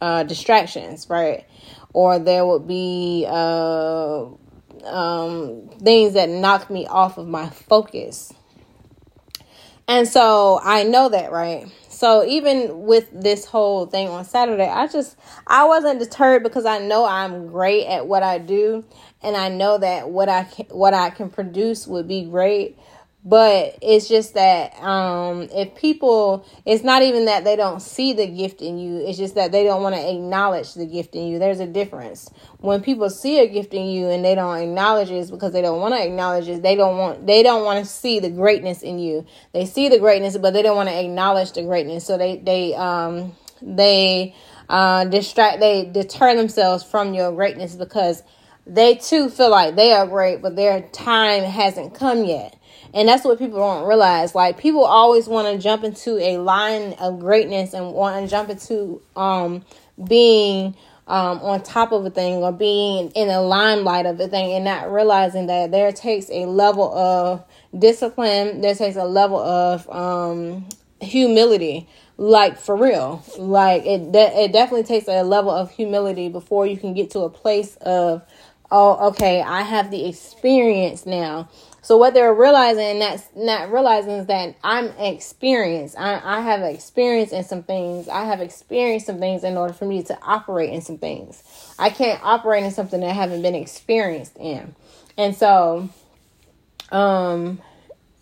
uh 0.00 0.22
distractions 0.24 1.08
right? 1.10 1.46
Or 1.92 2.18
there 2.18 2.46
would 2.46 2.66
be 2.68 3.26
uh 3.28 4.26
um, 4.86 5.68
things 5.82 6.14
that 6.14 6.28
knock 6.28 6.70
me 6.70 6.86
off 6.86 7.18
of 7.18 7.28
my 7.28 7.50
focus. 7.50 8.32
And 9.88 10.08
so 10.08 10.60
I 10.62 10.82
know 10.82 11.08
that, 11.08 11.30
right? 11.30 11.66
So 11.88 12.26
even 12.26 12.82
with 12.82 13.08
this 13.10 13.46
whole 13.46 13.86
thing 13.86 14.08
on 14.08 14.24
Saturday, 14.24 14.68
I 14.68 14.86
just 14.86 15.16
I 15.46 15.64
wasn't 15.64 15.98
deterred 15.98 16.42
because 16.42 16.66
I 16.66 16.78
know 16.78 17.06
I'm 17.06 17.46
great 17.46 17.86
at 17.86 18.06
what 18.06 18.22
I 18.22 18.38
do 18.38 18.84
and 19.22 19.36
I 19.36 19.48
know 19.48 19.78
that 19.78 20.10
what 20.10 20.28
I 20.28 20.44
can, 20.44 20.66
what 20.66 20.92
I 20.92 21.10
can 21.10 21.30
produce 21.30 21.86
would 21.86 22.06
be 22.06 22.24
great, 22.24 22.78
but 23.26 23.76
it's 23.82 24.06
just 24.06 24.34
that 24.34 24.72
um, 24.80 25.48
if 25.52 25.74
people 25.74 26.46
it's 26.64 26.84
not 26.84 27.02
even 27.02 27.24
that 27.24 27.42
they 27.42 27.56
don't 27.56 27.82
see 27.82 28.12
the 28.12 28.26
gift 28.28 28.62
in 28.62 28.78
you 28.78 28.98
it's 28.98 29.18
just 29.18 29.34
that 29.34 29.50
they 29.50 29.64
don't 29.64 29.82
want 29.82 29.96
to 29.96 30.10
acknowledge 30.10 30.74
the 30.74 30.86
gift 30.86 31.16
in 31.16 31.26
you. 31.26 31.40
There's 31.40 31.58
a 31.58 31.66
difference. 31.66 32.30
When 32.58 32.80
people 32.82 33.10
see 33.10 33.40
a 33.40 33.48
gift 33.48 33.74
in 33.74 33.86
you 33.86 34.06
and 34.08 34.24
they 34.24 34.36
don't 34.36 34.56
acknowledge 34.56 35.10
it 35.10 35.28
because 35.28 35.52
they 35.52 35.60
don't 35.60 35.80
want 35.80 35.94
to 35.94 36.04
acknowledge 36.04 36.48
it. 36.48 36.62
They 36.62 36.76
don't 36.76 36.98
want 36.98 37.26
they 37.26 37.42
don't 37.42 37.64
want 37.64 37.84
to 37.84 37.90
see 37.90 38.20
the 38.20 38.30
greatness 38.30 38.82
in 38.82 39.00
you. 39.00 39.26
They 39.52 39.66
see 39.66 39.88
the 39.88 39.98
greatness 39.98 40.38
but 40.38 40.52
they 40.52 40.62
don't 40.62 40.76
want 40.76 40.88
to 40.88 40.98
acknowledge 40.98 41.52
the 41.52 41.62
greatness. 41.62 42.06
So 42.06 42.16
they 42.16 42.36
they 42.36 42.74
um 42.76 43.34
they 43.60 44.36
uh 44.68 45.04
distract 45.04 45.58
they 45.58 45.84
deter 45.84 46.36
themselves 46.36 46.84
from 46.84 47.12
your 47.12 47.32
greatness 47.32 47.74
because 47.74 48.22
they 48.68 48.94
too 48.94 49.30
feel 49.30 49.50
like 49.50 49.74
they 49.74 49.92
are 49.92 50.06
great 50.06 50.42
but 50.42 50.54
their 50.54 50.82
time 50.90 51.42
hasn't 51.42 51.94
come 51.94 52.24
yet 52.24 52.56
and 52.94 53.08
that's 53.08 53.24
what 53.24 53.38
people 53.38 53.58
don't 53.58 53.86
realize. 53.86 54.34
Like 54.34 54.58
people 54.58 54.84
always 54.84 55.28
want 55.28 55.54
to 55.54 55.62
jump 55.62 55.84
into 55.84 56.18
a 56.18 56.38
line 56.38 56.94
of 56.94 57.20
greatness 57.20 57.74
and 57.74 57.92
want 57.92 58.24
to 58.24 58.30
jump 58.30 58.50
into 58.50 59.02
um 59.14 59.64
being 60.02 60.76
um, 61.06 61.38
on 61.40 61.62
top 61.62 61.92
of 61.92 62.04
a 62.04 62.10
thing 62.10 62.36
or 62.36 62.52
being 62.52 63.10
in 63.10 63.28
the 63.28 63.40
limelight 63.40 64.06
of 64.06 64.18
the 64.18 64.28
thing 64.28 64.52
and 64.52 64.64
not 64.64 64.90
realizing 64.90 65.46
that 65.46 65.70
there 65.70 65.92
takes 65.92 66.28
a 66.30 66.46
level 66.46 66.92
of 66.96 67.44
discipline, 67.78 68.60
there 68.60 68.74
takes 68.74 68.96
a 68.96 69.04
level 69.04 69.38
of 69.38 69.88
um, 69.88 70.68
humility, 71.00 71.88
like 72.16 72.58
for 72.58 72.76
real. 72.76 73.22
Like 73.38 73.86
it, 73.86 74.10
de- 74.10 74.44
it 74.44 74.52
definitely 74.52 74.84
takes 74.84 75.06
a 75.06 75.22
level 75.22 75.50
of 75.50 75.70
humility 75.70 76.28
before 76.28 76.66
you 76.66 76.76
can 76.76 76.92
get 76.92 77.10
to 77.10 77.20
a 77.20 77.30
place 77.30 77.76
of, 77.76 78.22
oh, 78.72 79.08
okay, 79.10 79.42
I 79.42 79.62
have 79.62 79.92
the 79.92 80.08
experience 80.08 81.06
now 81.06 81.48
so 81.86 81.96
what 81.96 82.14
they're 82.14 82.34
realizing, 82.34 82.98
that's 82.98 83.28
not 83.36 83.70
realizing 83.70 84.10
is 84.10 84.26
that 84.26 84.56
I'm 84.64 84.86
experienced. 84.98 85.96
I, 85.96 86.20
I 86.20 86.40
have 86.40 86.62
experience 86.62 87.30
in 87.30 87.44
some 87.44 87.62
things. 87.62 88.08
I 88.08 88.24
have 88.24 88.40
experienced 88.40 89.06
some 89.06 89.20
things 89.20 89.44
in 89.44 89.56
order 89.56 89.72
for 89.72 89.84
me 89.84 90.02
to 90.02 90.18
operate 90.20 90.70
in 90.70 90.80
some 90.80 90.98
things. 90.98 91.44
I 91.78 91.90
can't 91.90 92.20
operate 92.24 92.64
in 92.64 92.72
something 92.72 92.98
that 93.02 93.10
I 93.10 93.12
haven't 93.12 93.40
been 93.40 93.54
experienced 93.54 94.36
in. 94.36 94.74
And 95.16 95.36
so, 95.36 95.88
um, 96.90 97.60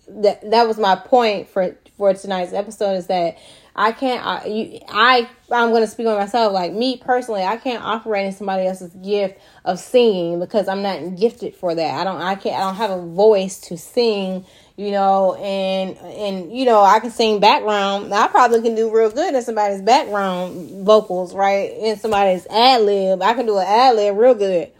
that 0.08 0.50
that 0.50 0.68
was 0.68 0.76
my 0.76 0.94
point 0.94 1.48
for 1.48 1.74
for 1.96 2.12
tonight's 2.12 2.52
episode 2.52 2.96
is 2.96 3.06
that 3.06 3.38
I 3.76 3.92
can't. 3.92 4.24
I, 4.24 4.46
you, 4.46 4.80
I 4.88 5.28
I'm 5.50 5.70
going 5.70 5.82
to 5.82 5.88
speak 5.88 6.06
on 6.06 6.16
myself. 6.16 6.52
Like 6.52 6.72
me 6.72 6.96
personally, 6.96 7.42
I 7.42 7.56
can't 7.56 7.82
operate 7.82 8.26
in 8.26 8.32
somebody 8.32 8.66
else's 8.66 8.94
gift 8.94 9.40
of 9.64 9.80
singing 9.80 10.38
because 10.38 10.68
I'm 10.68 10.82
not 10.82 11.16
gifted 11.16 11.56
for 11.56 11.74
that. 11.74 12.00
I 12.00 12.04
don't. 12.04 12.20
I 12.20 12.36
can't. 12.36 12.56
I 12.56 12.60
don't 12.60 12.76
have 12.76 12.90
a 12.90 13.02
voice 13.02 13.58
to 13.62 13.76
sing. 13.76 14.44
You 14.76 14.90
know, 14.90 15.34
and 15.34 15.96
and 15.98 16.56
you 16.56 16.64
know, 16.64 16.82
I 16.82 17.00
can 17.00 17.10
sing 17.10 17.40
background. 17.40 18.12
I 18.12 18.28
probably 18.28 18.62
can 18.62 18.74
do 18.74 18.94
real 18.94 19.10
good 19.10 19.34
in 19.34 19.42
somebody's 19.42 19.82
background 19.82 20.84
vocals, 20.84 21.34
right? 21.34 21.70
In 21.72 21.96
somebody's 21.96 22.46
ad 22.48 22.82
lib, 22.82 23.22
I 23.22 23.34
can 23.34 23.46
do 23.46 23.58
an 23.58 23.66
ad 23.66 23.96
lib 23.96 24.16
real 24.16 24.34
good. 24.34 24.70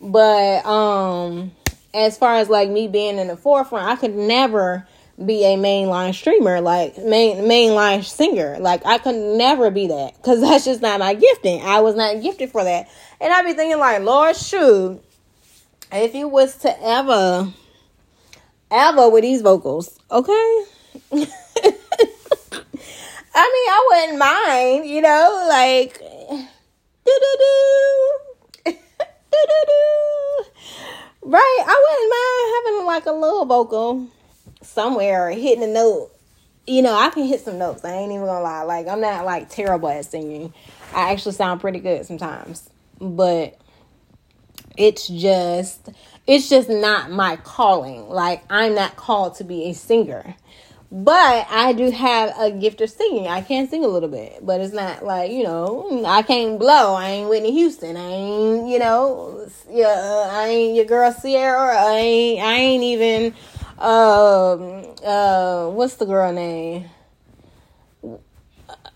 But 0.00 0.64
um, 0.66 1.52
as 1.94 2.18
far 2.18 2.36
as 2.36 2.48
like 2.48 2.70
me 2.70 2.88
being 2.88 3.18
in 3.18 3.28
the 3.28 3.36
forefront, 3.36 3.86
I 3.86 3.96
could 3.96 4.14
never 4.14 4.86
be 5.26 5.44
a 5.44 5.56
mainline 5.56 6.14
streamer, 6.14 6.60
like 6.60 6.98
main 6.98 7.38
mainline 7.38 8.04
singer. 8.04 8.58
Like 8.60 8.84
I 8.86 8.98
could 8.98 9.14
never 9.14 9.70
be 9.70 9.88
that 9.88 10.16
because 10.16 10.40
that's 10.42 10.64
just 10.64 10.82
not 10.82 11.00
my 11.00 11.14
gifting. 11.14 11.62
I 11.62 11.80
was 11.80 11.94
not 11.94 12.22
gifted 12.22 12.50
for 12.50 12.64
that, 12.64 12.88
and 13.20 13.32
I 13.32 13.42
be 13.42 13.54
thinking 13.54 13.78
like, 13.78 14.02
Lord, 14.02 14.36
shoot, 14.36 15.02
if 15.92 16.14
you 16.14 16.28
was 16.28 16.56
to 16.58 16.82
ever, 16.82 17.52
ever 18.70 19.08
with 19.10 19.22
these 19.22 19.42
vocals, 19.42 19.98
okay. 20.10 20.64
I 23.34 23.48
mean, 23.48 23.68
I 23.70 23.88
wouldn't 23.90 24.18
mind, 24.18 24.86
you 24.86 25.00
know, 25.00 25.46
like 25.48 25.98
do 27.04 27.12
do 27.20 27.36
do 27.38 28.12
do 28.64 28.72
do 29.32 29.58
do. 29.66 30.44
Right, 31.24 31.62
I 31.66 31.76
wouldn't 31.84 32.10
mind 32.10 32.52
having 32.66 32.86
like 32.86 33.06
a 33.06 33.12
little 33.12 33.46
vocal 33.46 34.08
somewhere 34.62 35.30
hitting 35.30 35.64
a 35.64 35.66
note. 35.66 36.10
You 36.66 36.82
know, 36.82 36.94
I 36.94 37.10
can 37.10 37.24
hit 37.24 37.40
some 37.40 37.58
notes. 37.58 37.84
I 37.84 37.92
ain't 37.92 38.12
even 38.12 38.24
gonna 38.24 38.40
lie. 38.40 38.62
Like 38.62 38.86
I'm 38.86 39.00
not 39.00 39.24
like 39.24 39.48
terrible 39.48 39.88
at 39.88 40.04
singing. 40.04 40.52
I 40.94 41.12
actually 41.12 41.32
sound 41.32 41.60
pretty 41.60 41.80
good 41.80 42.06
sometimes. 42.06 42.70
But 43.00 43.58
it's 44.76 45.08
just 45.08 45.90
it's 46.26 46.48
just 46.48 46.68
not 46.68 47.10
my 47.10 47.36
calling. 47.36 48.08
Like 48.08 48.42
I'm 48.48 48.74
not 48.74 48.96
called 48.96 49.36
to 49.36 49.44
be 49.44 49.70
a 49.70 49.74
singer. 49.74 50.36
But 50.90 51.46
I 51.48 51.72
do 51.72 51.90
have 51.90 52.34
a 52.38 52.50
gift 52.50 52.82
of 52.82 52.90
singing. 52.90 53.26
I 53.26 53.40
can 53.40 53.66
sing 53.66 53.82
a 53.82 53.88
little 53.88 54.10
bit, 54.10 54.40
but 54.42 54.60
it's 54.60 54.74
not 54.74 55.02
like 55.02 55.32
you 55.32 55.42
know 55.42 56.04
I 56.06 56.22
can't 56.22 56.58
blow. 56.58 56.94
I 56.94 57.08
ain't 57.08 57.30
Whitney 57.30 57.52
Houston. 57.52 57.96
I 57.96 58.10
ain't 58.10 58.68
you 58.68 58.78
know 58.78 59.48
yeah. 59.70 60.28
I 60.30 60.48
ain't 60.48 60.76
your 60.76 60.84
girl 60.84 61.12
Ciara. 61.12 61.76
I 61.76 61.96
ain't 61.96 62.42
I 62.42 62.54
ain't 62.54 62.82
even 62.82 63.34
um 63.82 64.94
uh 65.04 65.68
what's 65.68 65.96
the 65.96 66.06
girl 66.06 66.32
name? 66.32 66.88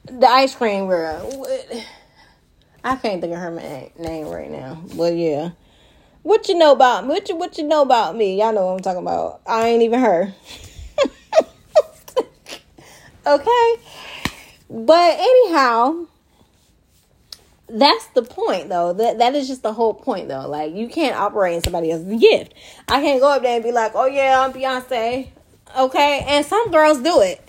The 0.04 0.26
ice 0.26 0.54
cream 0.54 0.86
girl. 0.86 1.46
I 2.84 2.96
can't 2.96 3.20
think 3.20 3.32
of 3.32 3.40
her 3.40 3.50
name 3.98 4.28
right 4.28 4.50
now 4.50 4.82
but 4.96 5.16
yeah. 5.16 5.50
What 6.22 6.48
you 6.48 6.56
know 6.56 6.72
about 6.72 7.04
me 7.04 7.10
what 7.10 7.28
you, 7.28 7.36
what 7.36 7.58
you 7.58 7.64
know 7.64 7.82
about 7.82 8.16
me? 8.16 8.38
Y'all 8.38 8.52
know 8.52 8.66
what 8.66 8.72
i'm 8.74 8.80
talking 8.80 9.02
about. 9.02 9.40
I 9.46 9.68
ain't 9.68 9.82
even 9.82 10.00
her. 10.00 10.32
Okay? 13.26 13.76
But 14.70 15.18
anyhow 15.18 16.06
that's 17.68 18.06
the 18.08 18.22
point 18.22 18.68
though. 18.68 18.92
That 18.92 19.18
that 19.18 19.34
is 19.34 19.48
just 19.48 19.62
the 19.62 19.72
whole 19.72 19.94
point 19.94 20.28
though. 20.28 20.48
Like 20.48 20.74
you 20.74 20.88
can't 20.88 21.16
operate 21.16 21.56
in 21.56 21.62
somebody 21.62 21.90
else's 21.90 22.20
gift. 22.20 22.54
I 22.88 23.00
can't 23.00 23.20
go 23.20 23.30
up 23.32 23.42
there 23.42 23.56
and 23.56 23.64
be 23.64 23.72
like, 23.72 23.92
"Oh 23.94 24.06
yeah, 24.06 24.40
I'm 24.40 24.52
Beyonce." 24.52 25.28
Okay? 25.76 26.24
And 26.28 26.44
some 26.46 26.70
girls 26.70 27.00
do 27.00 27.20
it. 27.20 27.42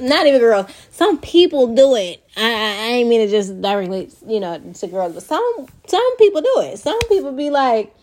not 0.00 0.26
even 0.26 0.40
girls. 0.40 0.70
Some 0.90 1.18
people 1.18 1.74
do 1.74 1.96
it. 1.96 2.22
I, 2.36 2.42
I, 2.42 2.46
I 2.46 2.86
ain't 2.96 3.08
mean 3.08 3.26
to 3.26 3.30
just 3.30 3.60
directly, 3.60 4.10
you 4.26 4.38
know, 4.38 4.58
to 4.58 4.86
girls, 4.86 5.14
but 5.14 5.22
some 5.22 5.66
some 5.86 6.16
people 6.18 6.42
do 6.42 6.60
it. 6.60 6.78
Some 6.78 6.98
people 7.08 7.32
be 7.32 7.50
like 7.50 7.94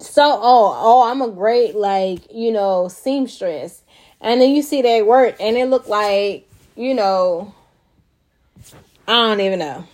so 0.00 0.22
oh, 0.22 0.74
oh, 0.76 1.10
I'm 1.10 1.22
a 1.22 1.30
great 1.30 1.74
like, 1.74 2.32
you 2.32 2.52
know, 2.52 2.88
seamstress. 2.88 3.82
And 4.20 4.40
then 4.40 4.50
you 4.50 4.62
see 4.62 4.82
their 4.82 5.04
work 5.04 5.36
and 5.40 5.56
it 5.56 5.66
look 5.66 5.88
like, 5.88 6.48
you 6.76 6.94
know, 6.94 7.54
I 9.06 9.12
don't 9.12 9.40
even 9.40 9.60
know. 9.60 9.84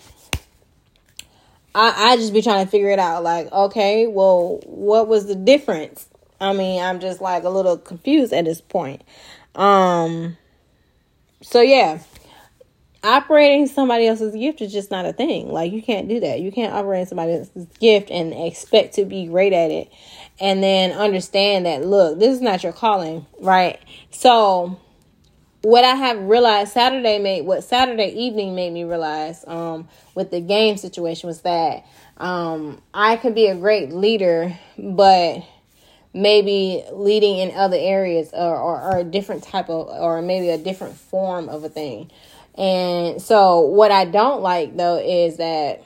I, 1.74 2.12
I 2.12 2.16
just 2.16 2.32
be 2.32 2.42
trying 2.42 2.64
to 2.64 2.70
figure 2.70 2.90
it 2.90 2.98
out. 2.98 3.22
Like, 3.22 3.50
okay, 3.52 4.06
well, 4.06 4.60
what 4.64 5.08
was 5.08 5.26
the 5.26 5.34
difference? 5.34 6.08
I 6.40 6.52
mean, 6.52 6.82
I'm 6.82 7.00
just 7.00 7.20
like 7.20 7.44
a 7.44 7.48
little 7.48 7.76
confused 7.76 8.32
at 8.32 8.44
this 8.44 8.60
point. 8.60 9.02
Um, 9.54 10.36
so 11.42 11.60
yeah, 11.60 12.00
operating 13.02 13.66
somebody 13.66 14.06
else's 14.06 14.34
gift 14.34 14.60
is 14.60 14.72
just 14.72 14.90
not 14.90 15.04
a 15.06 15.12
thing. 15.12 15.48
Like, 15.48 15.72
you 15.72 15.82
can't 15.82 16.08
do 16.08 16.20
that. 16.20 16.40
You 16.40 16.52
can't 16.52 16.72
operate 16.72 17.08
somebody 17.08 17.32
else's 17.34 17.66
gift 17.80 18.10
and 18.10 18.32
expect 18.32 18.94
to 18.94 19.04
be 19.04 19.26
great 19.26 19.52
at 19.52 19.70
it, 19.70 19.92
and 20.40 20.62
then 20.62 20.92
understand 20.92 21.66
that 21.66 21.84
look, 21.84 22.18
this 22.18 22.34
is 22.34 22.40
not 22.40 22.62
your 22.62 22.72
calling, 22.72 23.26
right? 23.40 23.80
So 24.10 24.80
what 25.64 25.82
I 25.82 25.94
have 25.94 26.18
realized 26.18 26.72
Saturday 26.72 27.18
made 27.18 27.46
what 27.46 27.64
Saturday 27.64 28.08
evening 28.08 28.54
made 28.54 28.70
me 28.70 28.84
realize 28.84 29.44
um, 29.46 29.88
with 30.14 30.30
the 30.30 30.40
game 30.40 30.76
situation 30.76 31.26
was 31.26 31.40
that 31.40 31.86
um, 32.18 32.82
I 32.92 33.16
could 33.16 33.34
be 33.34 33.46
a 33.46 33.54
great 33.54 33.90
leader, 33.90 34.54
but 34.78 35.42
maybe 36.12 36.84
leading 36.92 37.38
in 37.38 37.56
other 37.56 37.78
areas 37.78 38.30
or, 38.34 38.56
or, 38.56 38.82
or 38.82 38.98
a 38.98 39.04
different 39.04 39.42
type 39.42 39.70
of 39.70 39.88
or 39.88 40.20
maybe 40.20 40.50
a 40.50 40.58
different 40.58 40.96
form 40.96 41.48
of 41.48 41.64
a 41.64 41.70
thing. 41.70 42.10
And 42.56 43.20
so 43.20 43.60
what 43.60 43.90
I 43.90 44.04
don't 44.04 44.42
like 44.42 44.76
though 44.76 44.98
is 44.98 45.38
that 45.38 45.82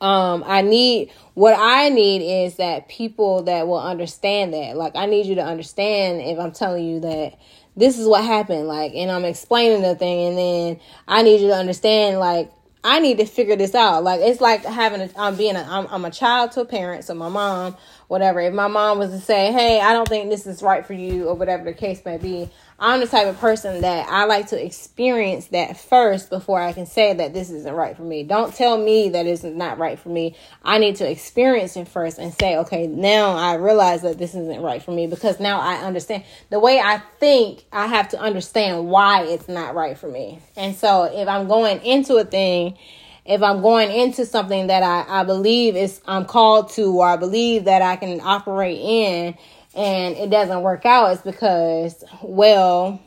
um 0.00 0.44
I 0.46 0.62
need 0.62 1.10
what 1.34 1.56
I 1.58 1.88
need 1.88 2.44
is 2.44 2.56
that 2.56 2.88
people 2.88 3.42
that 3.44 3.66
will 3.66 3.80
understand 3.80 4.54
that. 4.54 4.76
Like 4.76 4.94
I 4.94 5.06
need 5.06 5.26
you 5.26 5.34
to 5.34 5.44
understand 5.44 6.20
if 6.20 6.38
I'm 6.38 6.52
telling 6.52 6.86
you 6.86 7.00
that 7.00 7.38
this 7.76 7.98
is 7.98 8.06
what 8.06 8.24
happened 8.24 8.68
like 8.68 8.92
and 8.94 9.10
i'm 9.10 9.24
explaining 9.24 9.82
the 9.82 9.94
thing 9.94 10.28
and 10.28 10.38
then 10.38 10.80
i 11.08 11.22
need 11.22 11.40
you 11.40 11.48
to 11.48 11.54
understand 11.54 12.18
like 12.18 12.50
i 12.84 12.98
need 12.98 13.18
to 13.18 13.26
figure 13.26 13.56
this 13.56 13.74
out. 13.74 14.02
Like 14.04 14.20
it's 14.20 14.40
like 14.40 14.64
having 14.64 15.00
a 15.00 15.10
i'm 15.16 15.36
being 15.36 15.56
a 15.56 15.62
i'm, 15.62 15.86
I'm 15.88 16.04
a 16.04 16.10
child 16.10 16.52
to 16.52 16.62
a 16.62 16.64
parent 16.64 17.04
so 17.04 17.14
my 17.14 17.28
mom 17.28 17.76
whatever 18.12 18.40
if 18.40 18.52
my 18.52 18.68
mom 18.68 18.98
was 18.98 19.10
to 19.10 19.18
say 19.18 19.50
hey 19.50 19.80
i 19.80 19.94
don't 19.94 20.06
think 20.06 20.28
this 20.28 20.46
is 20.46 20.62
right 20.62 20.86
for 20.86 20.92
you 20.92 21.28
or 21.28 21.34
whatever 21.34 21.64
the 21.64 21.72
case 21.72 22.04
may 22.04 22.18
be 22.18 22.48
I'm 22.84 22.98
the 22.98 23.06
type 23.06 23.28
of 23.28 23.38
person 23.38 23.82
that 23.82 24.08
I 24.08 24.24
like 24.24 24.48
to 24.48 24.60
experience 24.60 25.46
that 25.48 25.76
first 25.76 26.30
before 26.30 26.60
I 26.60 26.72
can 26.72 26.84
say 26.84 27.14
that 27.14 27.32
this 27.32 27.48
isn't 27.48 27.72
right 27.72 27.96
for 27.96 28.02
me. 28.02 28.24
Don't 28.24 28.52
tell 28.52 28.76
me 28.76 29.10
that 29.10 29.24
it's 29.24 29.44
not 29.44 29.78
right 29.78 29.96
for 29.96 30.08
me. 30.08 30.34
I 30.64 30.78
need 30.78 30.96
to 30.96 31.08
experience 31.08 31.76
it 31.76 31.86
first 31.86 32.18
and 32.18 32.34
say, 32.34 32.56
okay, 32.56 32.88
now 32.88 33.36
I 33.36 33.54
realize 33.54 34.02
that 34.02 34.18
this 34.18 34.30
isn't 34.30 34.60
right 34.60 34.82
for 34.82 34.90
me 34.90 35.06
because 35.06 35.38
now 35.38 35.60
I 35.60 35.76
understand 35.76 36.24
the 36.50 36.58
way 36.58 36.80
I 36.80 36.98
think. 37.20 37.64
I 37.70 37.86
have 37.86 38.08
to 38.08 38.18
understand 38.18 38.88
why 38.88 39.26
it's 39.26 39.48
not 39.48 39.76
right 39.76 39.96
for 39.96 40.08
me. 40.08 40.40
And 40.56 40.74
so 40.74 41.04
if 41.04 41.28
I'm 41.28 41.46
going 41.46 41.80
into 41.82 42.16
a 42.16 42.24
thing, 42.24 42.76
if 43.24 43.42
I'm 43.42 43.62
going 43.62 43.90
into 43.90 44.26
something 44.26 44.66
that 44.66 44.82
I, 44.82 45.20
I 45.20 45.24
believe 45.24 45.76
is 45.76 46.00
I'm 46.06 46.24
called 46.24 46.70
to 46.72 46.98
or 46.98 47.06
I 47.06 47.16
believe 47.16 47.64
that 47.64 47.82
I 47.82 47.96
can 47.96 48.20
operate 48.20 48.78
in 48.80 49.36
and 49.74 50.16
it 50.16 50.30
doesn't 50.30 50.62
work 50.62 50.84
out, 50.84 51.12
it's 51.12 51.22
because, 51.22 52.04
well, 52.22 53.00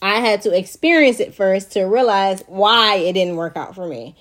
I 0.00 0.20
had 0.20 0.42
to 0.42 0.56
experience 0.56 1.18
it 1.18 1.34
first 1.34 1.72
to 1.72 1.84
realize 1.84 2.42
why 2.46 2.96
it 2.96 3.14
didn't 3.14 3.36
work 3.36 3.56
out 3.56 3.74
for 3.74 3.86
me. 3.86 4.14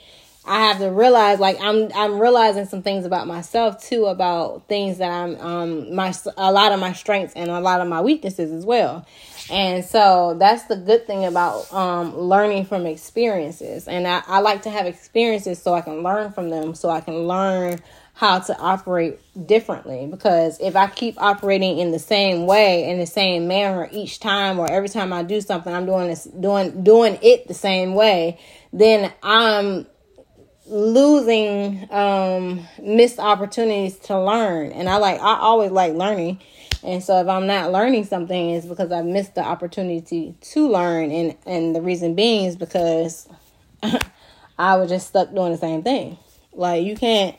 I 0.46 0.60
have 0.66 0.80
to 0.80 0.90
realize 0.90 1.40
like 1.40 1.58
I'm 1.62 1.90
I'm 1.96 2.20
realizing 2.20 2.66
some 2.66 2.82
things 2.82 3.06
about 3.06 3.28
myself 3.28 3.82
too 3.82 4.08
about 4.08 4.68
things 4.68 4.98
that 4.98 5.10
I'm 5.10 5.40
um 5.40 5.96
my 5.96 6.14
a 6.36 6.52
lot 6.52 6.74
of 6.74 6.80
my 6.80 6.92
strengths 6.92 7.34
and 7.34 7.50
a 7.50 7.62
lot 7.62 7.80
of 7.80 7.88
my 7.88 8.02
weaknesses 8.02 8.52
as 8.52 8.66
well. 8.66 9.06
And 9.50 9.86
so 9.86 10.36
that's 10.38 10.64
the 10.64 10.76
good 10.76 11.08
thing 11.08 11.24
about 11.24 11.72
um 11.74 12.18
learning 12.18 12.66
from 12.66 12.86
experiences. 12.86 13.88
And 13.88 14.06
I, 14.06 14.22
I 14.28 14.40
like 14.40 14.64
to 14.64 14.70
have 14.70 14.86
experiences 14.86 15.62
so 15.62 15.74
I 15.74 15.82
can 15.82 16.04
learn 16.04 16.34
from 16.34 16.50
them 16.50 16.76
so 16.76 16.90
I 16.90 17.00
can 17.00 17.26
learn 17.26 17.80
how 18.16 18.40
to 18.40 18.56
operate 18.60 19.20
differently 19.48 20.08
because 20.10 20.60
if 20.60 20.76
I 20.76 20.88
keep 20.88 21.20
operating 21.20 21.80
in 21.80 21.92
the 21.92 21.98
same 21.98 22.46
way 22.46 22.88
in 22.88 23.00
the 23.00 23.08
same 23.08 23.48
manner 23.48 23.90
each 23.92 24.20
time 24.20 24.60
or 24.60 24.70
every 24.70 24.90
time 24.90 25.12
I 25.12 25.24
do 25.24 25.42
something 25.42 25.74
I'm 25.74 25.88
doing 25.88 26.10
this 26.10 26.26
doing 26.26 26.84
doing 26.84 27.18
it 27.24 27.48
the 27.48 27.56
same 27.56 27.96
way 27.96 28.40
then 28.72 29.12
I'm 29.24 29.88
losing 30.65 31.91
um 31.91 32.65
missed 32.82 33.20
opportunities 33.20 33.98
to 33.98 34.20
learn 34.20 34.72
and 34.72 34.88
I 34.88 34.98
like 34.98 35.20
I 35.20 35.38
always 35.39 35.72
like 35.72 35.93
learning 35.93 36.39
and 36.84 37.03
so 37.03 37.20
if 37.20 37.27
I'm 37.27 37.48
not 37.48 37.72
learning 37.72 38.05
something 38.05 38.51
it's 38.51 38.65
because 38.65 38.91
I've 38.91 39.05
missed 39.05 39.36
the 39.36 39.41
opportunity 39.41 40.36
to 40.39 40.70
learn 40.70 41.12
and 41.12 41.36
and 41.46 41.75
the 41.75 41.82
reason 41.82 42.15
being 42.15 42.46
is 42.46 42.55
because 42.55 43.27
I 44.58 44.77
was 44.77 44.89
just 44.89 45.08
stuck 45.08 45.34
doing 45.34 45.51
the 45.51 45.58
same 45.58 45.84
thing 45.84 46.17
like 46.53 46.86
you 46.86 46.96
can't 46.96 47.36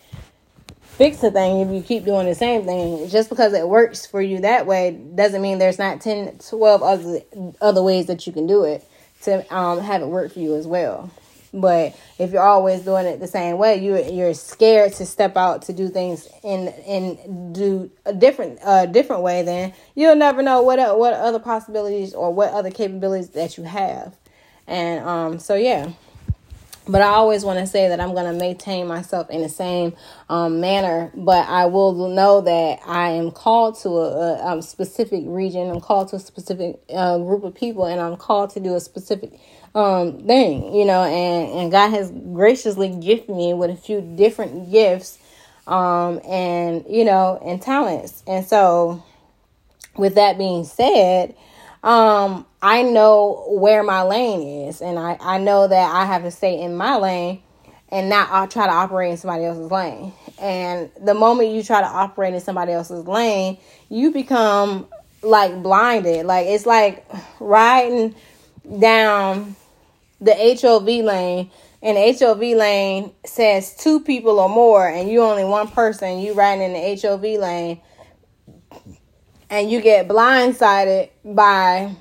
fix 0.97 1.23
a 1.25 1.31
thing 1.31 1.61
if 1.61 1.75
you 1.75 1.83
keep 1.83 2.05
doing 2.05 2.27
the 2.27 2.35
same 2.35 2.65
thing. 2.65 3.09
Just 3.09 3.29
because 3.29 3.53
it 3.53 3.69
works 3.69 4.07
for 4.07 4.23
you 4.23 4.41
that 4.41 4.67
way 4.67 4.93
doesn't 5.15 5.43
mean 5.43 5.59
there's 5.59 5.79
not 5.79 6.01
10, 6.01 6.39
12 6.39 6.83
other, 6.83 7.21
other 7.61 7.83
ways 7.83 8.07
that 8.07 8.27
you 8.27 8.33
can 8.33 8.47
do 8.47 8.65
it 8.65 8.85
to 9.23 9.55
um, 9.55 9.81
have 9.81 10.03
it 10.03 10.07
work 10.07 10.33
for 10.33 10.39
you 10.39 10.55
as 10.55 10.67
well. 10.67 11.11
But 11.55 11.97
if 12.19 12.33
you're 12.33 12.43
always 12.43 12.83
doing 12.83 13.07
it 13.07 13.21
the 13.21 13.29
same 13.29 13.59
way, 13.59 13.77
you 13.77 13.97
you're 14.03 14.35
scared 14.35 14.93
to 14.95 15.07
step 15.07 15.37
out 15.37 15.63
to 15.63 15.73
do 15.73 15.89
things 15.89 16.29
in 16.43 16.69
in 16.87 17.53
do 17.53 17.91
a 18.05 18.13
different 18.13 18.59
uh 18.65 18.87
different 18.87 19.23
way. 19.23 19.43
Then 19.43 19.73
you'll 19.95 20.17
never 20.17 20.43
know 20.43 20.63
what 20.63 20.99
what 20.99 21.15
other 21.15 21.39
possibilities 21.39 22.13
or 22.13 22.35
what 22.35 22.51
other 22.51 22.73
capabilities 22.73 23.31
that 23.31 23.57
you 23.57 23.65
have. 23.65 24.17
And 24.67 25.05
um, 25.05 25.39
so 25.39 25.55
yeah 25.55 25.93
but 26.87 27.01
I 27.01 27.07
always 27.07 27.45
want 27.45 27.59
to 27.61 27.67
say 27.67 27.89
that 27.89 27.99
I'm 27.99 28.13
going 28.13 28.31
to 28.31 28.39
maintain 28.39 28.87
myself 28.87 29.31
in 29.31 29.41
the 29.41 29.49
same 29.49 29.95
um, 30.29 30.61
manner, 30.61 31.11
but 31.15 31.49
I 31.49 31.65
will 31.67 32.11
know 32.11 32.43
that 32.43 32.81
I 32.87 33.11
am 33.11 33.31
called 33.31 33.79
to 33.81 33.89
a, 33.89 34.53
a, 34.55 34.59
a 34.59 34.63
specific 34.63 35.23
region. 35.27 35.71
I'm 35.71 35.81
called 35.81 36.09
to 36.09 36.17
a 36.17 36.21
specific 36.21 36.79
uh, 36.95 37.19
group 37.19 37.45
of 37.45 37.55
people, 37.55 37.87
and 37.87 38.01
I'm 38.01 38.17
called 38.17 38.51
to 38.51 38.61
do 38.61 38.75
a 38.75 38.81
specific 38.81 39.41
um, 39.75 40.25
thing, 40.25 40.75
you 40.75 40.85
know. 40.85 41.03
And 41.05 41.61
and 41.61 41.71
God 41.71 41.91
has 41.91 42.11
graciously 42.11 42.89
gifted 42.89 43.35
me 43.35 43.55
with 43.55 43.71
a 43.71 43.77
few 43.77 44.01
different 44.01 44.71
gifts, 44.71 45.19
um, 45.67 46.21
and 46.27 46.85
you 46.89 47.05
know, 47.05 47.41
and 47.45 47.61
talents. 47.61 48.23
And 48.27 48.45
so, 48.45 49.03
with 49.97 50.15
that 50.17 50.39
being 50.39 50.65
said, 50.65 51.35
um, 51.83 52.47
I 52.63 52.83
know 52.83 53.47
where 53.49 53.83
my 53.83 54.03
lane 54.03 54.69
is, 54.69 54.81
and 54.81 54.99
I, 54.99 55.17
I 55.21 55.39
know 55.39 55.69
that 55.69 55.95
I 55.95 56.05
have 56.07 56.23
to 56.23 56.31
stay 56.31 56.61
in 56.61 56.77
my 56.77 56.97
lane 56.97 57.43
and 57.95 58.09
not 58.09 58.29
I'll 58.31 58.49
try 58.49 58.67
to 58.67 58.73
operate 58.73 59.13
in 59.13 59.17
somebody 59.17 59.45
else's 59.45 59.71
lane. 59.71 60.13
And 60.41 60.91
the 61.01 61.15
moment 61.15 61.51
you 61.51 61.63
try 61.63 61.81
to 61.81 61.87
operate 61.87 62.35
in 62.35 62.41
somebody 62.41 62.73
else's 62.73 63.07
lane, 63.07 63.59
you 63.89 64.11
become 64.11 64.89
like 65.23 65.63
blinded. 65.63 66.27
Like 66.27 66.49
it's 66.49 66.67
like 66.67 67.07
riding 67.39 68.17
down 68.81 69.55
the 70.25 70.59
HOV 70.61 70.87
lane 70.87 71.51
and 71.83 71.97
the 71.97 72.19
HOV 72.19 72.41
lane 72.57 73.13
says 73.27 73.77
two 73.77 74.01
people 74.01 74.41
or 74.41 74.49
more 74.49 74.89
and 74.89 75.11
you 75.11 75.23
only 75.23 75.45
one 75.45 75.69
person, 75.69 76.19
you 76.19 76.33
riding 76.33 76.65
in 76.65 76.73
the 76.73 77.01
HOV 77.01 77.23
lane 77.41 77.81
and 79.51 79.71
you 79.71 79.81
get 79.81 80.09
blindsided 80.09 81.11
by 81.25 81.95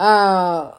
uh 0.00 0.72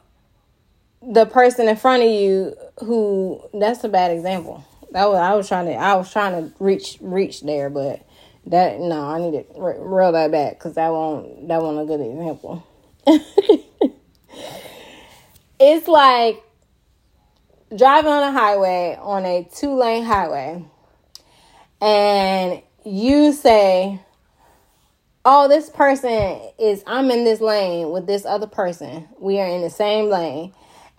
the 1.02 1.26
person 1.26 1.68
in 1.68 1.76
front 1.76 2.02
of 2.02 2.10
you 2.10 2.54
who 2.80 3.42
that's 3.54 3.82
a 3.84 3.88
bad 3.88 4.10
example. 4.10 4.64
That 4.92 5.08
was 5.08 5.18
I 5.18 5.34
was 5.34 5.48
trying 5.48 5.66
to 5.66 5.74
I 5.74 5.94
was 5.94 6.12
trying 6.12 6.32
to 6.32 6.54
reach 6.62 6.98
reach 7.00 7.40
there, 7.40 7.70
but 7.70 8.06
that 8.46 8.78
no, 8.78 9.00
I 9.00 9.18
need 9.18 9.32
to 9.32 9.44
reel 9.58 10.12
that 10.12 10.30
back 10.30 10.58
because 10.58 10.74
that 10.74 10.90
won't 10.90 11.48
that 11.48 11.62
won't 11.62 11.80
a 11.80 11.84
good 11.86 12.00
example. 12.00 12.66
it's 15.66 15.88
like 15.88 16.42
driving 17.74 18.12
on 18.12 18.22
a 18.22 18.38
highway 18.38 18.98
on 19.00 19.24
a 19.24 19.48
two 19.54 19.74
lane 19.74 20.04
highway, 20.04 20.62
and 21.80 22.62
you 22.84 23.32
say, 23.32 23.98
oh, 25.24 25.48
this 25.48 25.70
person 25.70 26.40
is, 26.58 26.84
I'm 26.86 27.10
in 27.10 27.24
this 27.24 27.40
lane 27.40 27.90
with 27.90 28.06
this 28.06 28.26
other 28.26 28.46
person. 28.46 29.08
We 29.18 29.40
are 29.40 29.48
in 29.48 29.62
the 29.62 29.70
same 29.70 30.10
lane. 30.10 30.52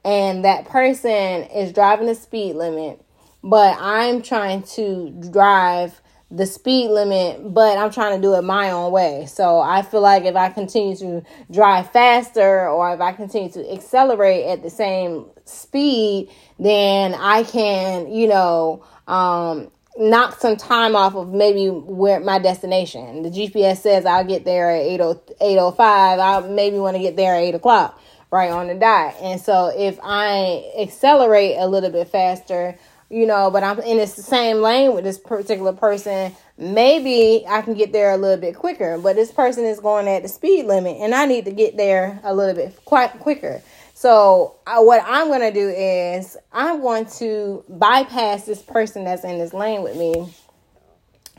And 0.04 0.45
that 0.45 0.65
person 0.65 1.43
is 1.43 1.71
driving 1.71 2.08
the 2.08 2.15
speed 2.15 2.56
limit, 2.56 3.04
but 3.43 3.78
I'm 3.80 4.21
trying 4.21 4.63
to 4.63 5.12
drive 5.32 5.99
the 6.31 6.45
speed 6.45 6.89
limit, 6.89 7.53
but 7.53 7.77
I'm 7.77 7.91
trying 7.91 8.19
to 8.19 8.21
do 8.21 8.33
it 8.35 8.41
my 8.41 8.71
own 8.71 8.91
way. 8.91 9.25
So 9.27 9.59
I 9.59 9.83
feel 9.83 10.01
like 10.01 10.25
if 10.25 10.35
I 10.35 10.49
continue 10.49 10.95
to 10.97 11.23
drive 11.51 11.91
faster 11.91 12.67
or 12.67 12.93
if 12.93 12.99
I 12.99 13.13
continue 13.13 13.51
to 13.51 13.71
accelerate 13.71 14.45
at 14.45 14.63
the 14.63 14.69
same 14.69 15.27
speed, 15.45 16.29
then 16.59 17.13
I 17.13 17.43
can, 17.43 18.11
you 18.11 18.27
know, 18.27 18.83
um, 19.07 19.71
knock 19.97 20.39
some 20.39 20.57
time 20.57 20.95
off 20.95 21.15
of 21.15 21.31
maybe 21.31 21.69
where 21.69 22.19
my 22.19 22.39
destination. 22.39 23.21
The 23.21 23.29
GPS 23.29 23.77
says 23.77 24.05
I'll 24.05 24.25
get 24.25 24.45
there 24.45 24.71
at 24.71 24.81
8 24.81 25.01
805. 25.41 26.19
I 26.19 26.47
maybe 26.47 26.77
want 26.79 26.97
to 26.97 27.01
get 27.01 27.15
there 27.15 27.35
at 27.35 27.43
8 27.43 27.55
o'clock, 27.55 28.01
right 28.31 28.49
on 28.49 28.67
the 28.67 28.75
dot. 28.75 29.15
And 29.21 29.39
so 29.39 29.67
if 29.67 29.99
I 30.03 30.71
accelerate 30.77 31.57
a 31.57 31.67
little 31.67 31.91
bit 31.91 32.09
faster, 32.09 32.77
you 33.09 33.25
know, 33.25 33.51
but 33.51 33.63
I'm 33.63 33.79
in 33.79 33.97
the 33.97 34.07
same 34.07 34.57
lane 34.57 34.93
with 34.93 35.03
this 35.03 35.17
particular 35.17 35.73
person, 35.73 36.35
maybe 36.57 37.45
I 37.47 37.61
can 37.61 37.75
get 37.75 37.91
there 37.91 38.11
a 38.11 38.17
little 38.17 38.41
bit 38.41 38.55
quicker. 38.55 38.97
But 38.97 39.15
this 39.15 39.31
person 39.31 39.63
is 39.63 39.79
going 39.79 40.07
at 40.07 40.23
the 40.23 40.29
speed 40.29 40.65
limit, 40.65 40.97
and 40.99 41.13
I 41.13 41.25
need 41.25 41.45
to 41.45 41.51
get 41.51 41.77
there 41.77 42.19
a 42.23 42.33
little 42.33 42.55
bit 42.55 42.83
quite 42.85 43.19
quicker. 43.19 43.61
So 43.93 44.57
I, 44.67 44.79
what 44.79 45.03
I'm 45.05 45.27
going 45.27 45.41
to 45.41 45.51
do 45.51 45.69
is 45.69 46.35
I'm 46.51 46.81
going 46.81 47.05
to 47.19 47.63
bypass 47.69 48.45
this 48.45 48.61
person 48.61 49.05
that's 49.05 49.23
in 49.23 49.37
this 49.37 49.53
lane 49.53 49.83
with 49.83 49.95
me 49.95 50.33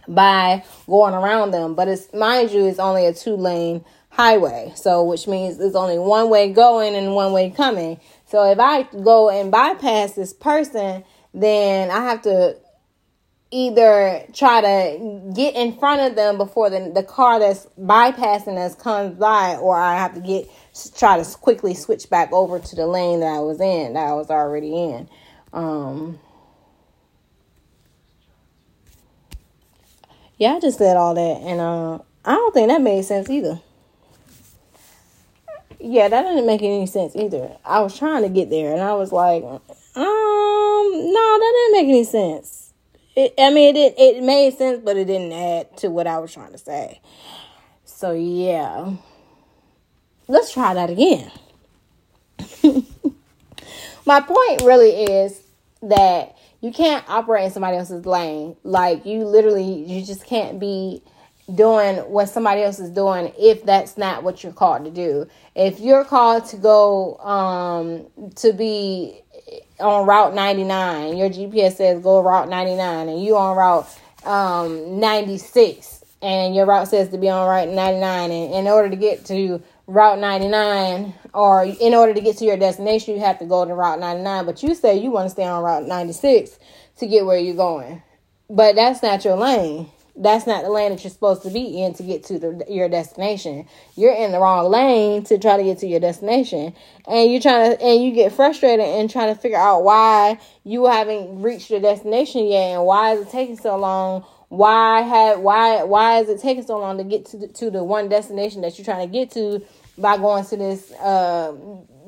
by 0.08 0.64
going 0.86 1.14
around 1.14 1.50
them. 1.50 1.74
But 1.74 1.88
it's 1.88 2.12
mind 2.14 2.52
you, 2.52 2.66
it's 2.66 2.78
only 2.78 3.06
a 3.06 3.12
two 3.12 3.36
lane 3.36 3.84
highway. 4.08 4.72
So 4.74 5.04
which 5.04 5.26
means 5.26 5.58
there's 5.58 5.74
only 5.74 5.98
one 5.98 6.30
way 6.30 6.50
going 6.50 6.94
and 6.94 7.14
one 7.14 7.32
way 7.32 7.50
coming. 7.50 8.00
So 8.26 8.50
if 8.50 8.58
I 8.58 8.84
go 8.84 9.28
and 9.28 9.50
bypass 9.50 10.12
this 10.12 10.32
person, 10.32 11.04
then 11.36 11.90
I 11.90 12.00
have 12.00 12.22
to 12.22 12.56
either 13.50 14.24
try 14.32 14.60
to 14.60 15.32
get 15.34 15.54
in 15.54 15.78
front 15.78 16.00
of 16.00 16.16
them 16.16 16.36
before 16.36 16.68
the, 16.70 16.90
the 16.94 17.02
car 17.02 17.38
that's 17.38 17.66
bypassing 17.78 18.56
us 18.56 18.74
comes 18.74 19.14
by, 19.16 19.56
or 19.56 19.78
I 19.78 19.96
have 19.96 20.14
to 20.14 20.20
get 20.20 20.50
try 20.96 21.22
to 21.22 21.38
quickly 21.38 21.74
switch 21.74 22.10
back 22.10 22.32
over 22.32 22.58
to 22.58 22.76
the 22.76 22.86
lane 22.86 23.20
that 23.20 23.26
I 23.26 23.40
was 23.40 23.60
in, 23.60 23.94
that 23.94 24.08
I 24.08 24.12
was 24.14 24.30
already 24.30 24.74
in. 24.74 25.08
Um, 25.52 26.18
yeah, 30.38 30.54
I 30.54 30.60
just 30.60 30.78
said 30.78 30.96
all 30.96 31.14
that, 31.14 31.40
and 31.42 31.60
uh, 31.60 31.98
I 32.24 32.32
don't 32.32 32.54
think 32.54 32.68
that 32.68 32.80
made 32.80 33.04
sense 33.04 33.30
either. 33.30 33.60
Yeah, 35.78 36.08
that 36.08 36.22
didn't 36.22 36.46
make 36.46 36.62
any 36.62 36.86
sense 36.86 37.14
either. 37.14 37.56
I 37.64 37.80
was 37.80 37.96
trying 37.96 38.22
to 38.22 38.28
get 38.28 38.50
there, 38.50 38.72
and 38.72 38.82
I 38.82 38.94
was 38.94 39.12
like, 39.12 39.44
um, 39.44 40.35
no, 40.98 41.38
that 41.38 41.70
didn't 41.72 41.86
make 41.86 41.88
any 41.88 42.04
sense. 42.04 42.72
It, 43.16 43.34
I 43.38 43.50
mean, 43.50 43.76
it 43.76 43.94
it 43.98 44.22
made 44.22 44.56
sense, 44.58 44.82
but 44.84 44.96
it 44.96 45.06
didn't 45.06 45.32
add 45.32 45.76
to 45.78 45.90
what 45.90 46.06
I 46.06 46.18
was 46.18 46.32
trying 46.32 46.52
to 46.52 46.58
say. 46.58 47.00
So 47.84 48.12
yeah. 48.12 48.92
let's 50.28 50.52
try 50.52 50.74
that 50.74 50.90
again. 50.90 51.30
My 54.06 54.20
point 54.20 54.62
really 54.62 54.90
is 55.04 55.42
that 55.82 56.36
you 56.60 56.72
can't 56.72 57.08
operate 57.08 57.44
in 57.44 57.50
somebody 57.50 57.76
else's 57.76 58.06
lane. 58.06 58.56
Like 58.64 59.06
you 59.06 59.24
literally, 59.24 59.84
you 59.84 60.04
just 60.04 60.26
can't 60.26 60.60
be 60.60 61.02
doing 61.54 61.96
what 62.10 62.28
somebody 62.28 62.62
else 62.62 62.80
is 62.80 62.90
doing 62.90 63.32
if 63.38 63.64
that's 63.64 63.96
not 63.96 64.24
what 64.24 64.42
you're 64.42 64.52
called 64.52 64.84
to 64.84 64.90
do. 64.90 65.26
If 65.54 65.80
you're 65.80 66.04
called 66.04 66.44
to 66.46 66.56
go 66.56 67.16
um 67.18 68.06
to 68.36 68.52
be 68.52 69.22
on 69.80 70.06
route 70.06 70.34
99, 70.34 71.16
your 71.16 71.28
GPS 71.28 71.76
says 71.76 72.02
go 72.02 72.20
route 72.20 72.48
99 72.48 73.08
and 73.08 73.22
you 73.22 73.36
on 73.36 73.56
route 73.56 73.86
um 74.24 74.98
96 74.98 76.04
and 76.22 76.54
your 76.54 76.66
route 76.66 76.88
says 76.88 77.08
to 77.10 77.18
be 77.18 77.28
on 77.28 77.48
route 77.48 77.68
99 77.68 78.30
and 78.30 78.54
in 78.54 78.66
order 78.66 78.90
to 78.90 78.96
get 78.96 79.24
to 79.26 79.62
route 79.86 80.18
99 80.18 81.14
or 81.34 81.64
in 81.64 81.94
order 81.94 82.12
to 82.14 82.20
get 82.20 82.36
to 82.38 82.44
your 82.44 82.56
destination 82.56 83.14
you 83.14 83.20
have 83.20 83.38
to 83.38 83.44
go 83.44 83.64
to 83.64 83.74
route 83.74 84.00
99 84.00 84.46
but 84.46 84.62
you 84.62 84.74
say 84.74 84.98
you 84.98 85.10
want 85.10 85.26
to 85.26 85.30
stay 85.30 85.44
on 85.44 85.62
route 85.62 85.86
96 85.86 86.58
to 86.96 87.06
get 87.06 87.26
where 87.26 87.38
you're 87.38 87.54
going. 87.54 88.02
But 88.48 88.74
that's 88.76 89.02
not 89.02 89.24
your 89.24 89.36
lane 89.36 89.90
that's 90.16 90.46
not 90.46 90.64
the 90.64 90.70
lane 90.70 90.92
that 90.92 91.04
you're 91.04 91.10
supposed 91.10 91.42
to 91.42 91.50
be 91.50 91.82
in 91.82 91.94
to 91.94 92.02
get 92.02 92.24
to 92.24 92.38
the, 92.38 92.64
your 92.68 92.88
destination. 92.88 93.66
You're 93.96 94.14
in 94.14 94.32
the 94.32 94.38
wrong 94.38 94.70
lane 94.70 95.24
to 95.24 95.38
try 95.38 95.56
to 95.56 95.62
get 95.62 95.78
to 95.78 95.86
your 95.86 96.00
destination, 96.00 96.74
and 97.06 97.30
you're 97.30 97.40
trying 97.40 97.76
to 97.76 97.82
and 97.82 98.02
you 98.02 98.12
get 98.12 98.32
frustrated 98.32 98.84
and 98.84 99.10
trying 99.10 99.34
to 99.34 99.40
figure 99.40 99.58
out 99.58 99.84
why 99.84 100.38
you 100.64 100.86
haven't 100.86 101.42
reached 101.42 101.70
your 101.70 101.80
destination 101.80 102.46
yet, 102.46 102.76
and 102.76 102.84
why 102.84 103.12
is 103.12 103.26
it 103.26 103.30
taking 103.30 103.56
so 103.56 103.76
long? 103.76 104.24
Why 104.48 105.02
had 105.02 105.38
why 105.38 105.82
why 105.82 106.20
is 106.20 106.28
it 106.28 106.40
taking 106.40 106.64
so 106.64 106.78
long 106.78 106.98
to 106.98 107.04
get 107.04 107.26
to 107.26 107.36
the, 107.36 107.48
to 107.48 107.70
the 107.70 107.84
one 107.84 108.08
destination 108.08 108.62
that 108.62 108.78
you're 108.78 108.84
trying 108.84 109.06
to 109.06 109.12
get 109.12 109.30
to 109.32 109.62
by 109.98 110.16
going 110.16 110.44
to 110.46 110.56
this 110.56 110.92
uh, 110.92 111.54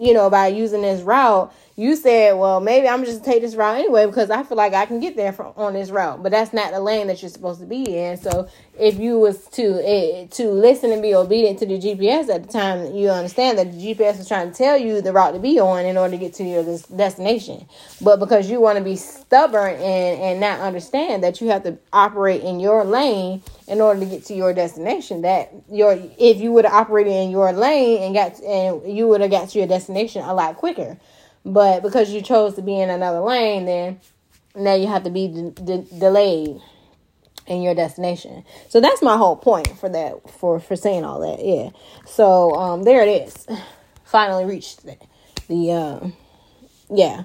you 0.00 0.14
know 0.14 0.30
by 0.30 0.48
using 0.48 0.82
this 0.82 1.02
route? 1.02 1.52
You 1.78 1.94
said, 1.94 2.32
well, 2.32 2.58
maybe 2.58 2.88
I'm 2.88 3.04
just 3.04 3.24
take 3.24 3.40
this 3.40 3.54
route 3.54 3.78
anyway 3.78 4.04
because 4.04 4.30
I 4.30 4.42
feel 4.42 4.56
like 4.56 4.74
I 4.74 4.84
can 4.84 4.98
get 4.98 5.14
there 5.14 5.32
from 5.32 5.52
on 5.56 5.74
this 5.74 5.90
route. 5.90 6.24
But 6.24 6.32
that's 6.32 6.52
not 6.52 6.72
the 6.72 6.80
lane 6.80 7.06
that 7.06 7.22
you're 7.22 7.30
supposed 7.30 7.60
to 7.60 7.66
be 7.66 7.96
in. 7.96 8.16
So 8.16 8.48
if 8.76 8.98
you 8.98 9.16
was 9.20 9.46
to 9.50 9.80
eh, 9.86 10.26
to 10.26 10.50
listen 10.50 10.90
and 10.90 11.00
be 11.00 11.14
obedient 11.14 11.60
to 11.60 11.66
the 11.66 11.78
GPS 11.78 12.30
at 12.30 12.42
the 12.42 12.52
time, 12.52 12.96
you 12.96 13.10
understand 13.10 13.58
that 13.58 13.70
the 13.70 13.78
GPS 13.78 14.18
is 14.18 14.26
trying 14.26 14.50
to 14.50 14.58
tell 14.58 14.76
you 14.76 15.00
the 15.00 15.12
route 15.12 15.34
to 15.34 15.38
be 15.38 15.60
on 15.60 15.84
in 15.84 15.96
order 15.96 16.10
to 16.10 16.18
get 16.18 16.34
to 16.34 16.42
your 16.42 16.64
destination. 16.96 17.64
But 18.00 18.18
because 18.18 18.50
you 18.50 18.60
want 18.60 18.78
to 18.78 18.82
be 18.82 18.96
stubborn 18.96 19.74
and 19.74 20.20
and 20.20 20.40
not 20.40 20.58
understand 20.58 21.22
that 21.22 21.40
you 21.40 21.50
have 21.50 21.62
to 21.62 21.78
operate 21.92 22.42
in 22.42 22.58
your 22.58 22.82
lane 22.82 23.40
in 23.68 23.80
order 23.80 24.00
to 24.00 24.06
get 24.06 24.24
to 24.24 24.34
your 24.34 24.52
destination, 24.52 25.22
that 25.22 25.52
your 25.70 25.92
if 26.18 26.38
you 26.38 26.50
would 26.50 26.64
have 26.64 26.74
operated 26.74 27.12
in 27.12 27.30
your 27.30 27.52
lane 27.52 28.02
and 28.02 28.14
got 28.16 28.40
and 28.42 28.82
you 28.92 29.06
would 29.06 29.20
have 29.20 29.30
got 29.30 29.50
to 29.50 29.58
your 29.60 29.68
destination 29.68 30.24
a 30.24 30.34
lot 30.34 30.56
quicker. 30.56 30.98
But 31.48 31.82
because 31.82 32.10
you 32.10 32.20
chose 32.20 32.54
to 32.56 32.62
be 32.62 32.78
in 32.78 32.90
another 32.90 33.20
lane, 33.20 33.64
then 33.64 34.00
now 34.54 34.74
you 34.74 34.86
have 34.86 35.04
to 35.04 35.10
be 35.10 35.28
de- 35.28 35.50
de- 35.50 35.98
delayed 35.98 36.60
in 37.46 37.62
your 37.62 37.74
destination. 37.74 38.44
So 38.68 38.82
that's 38.82 39.00
my 39.00 39.16
whole 39.16 39.36
point 39.36 39.78
for 39.78 39.88
that 39.88 40.30
for 40.30 40.60
for 40.60 40.76
saying 40.76 41.04
all 41.04 41.20
that. 41.20 41.42
Yeah. 41.42 41.70
So 42.04 42.54
um 42.54 42.82
there 42.82 43.02
it 43.02 43.08
is. 43.08 43.46
Finally 44.04 44.44
reached 44.44 44.84
the, 44.84 44.96
the 45.48 45.72
uh, 45.72 46.08
yeah. 46.90 47.24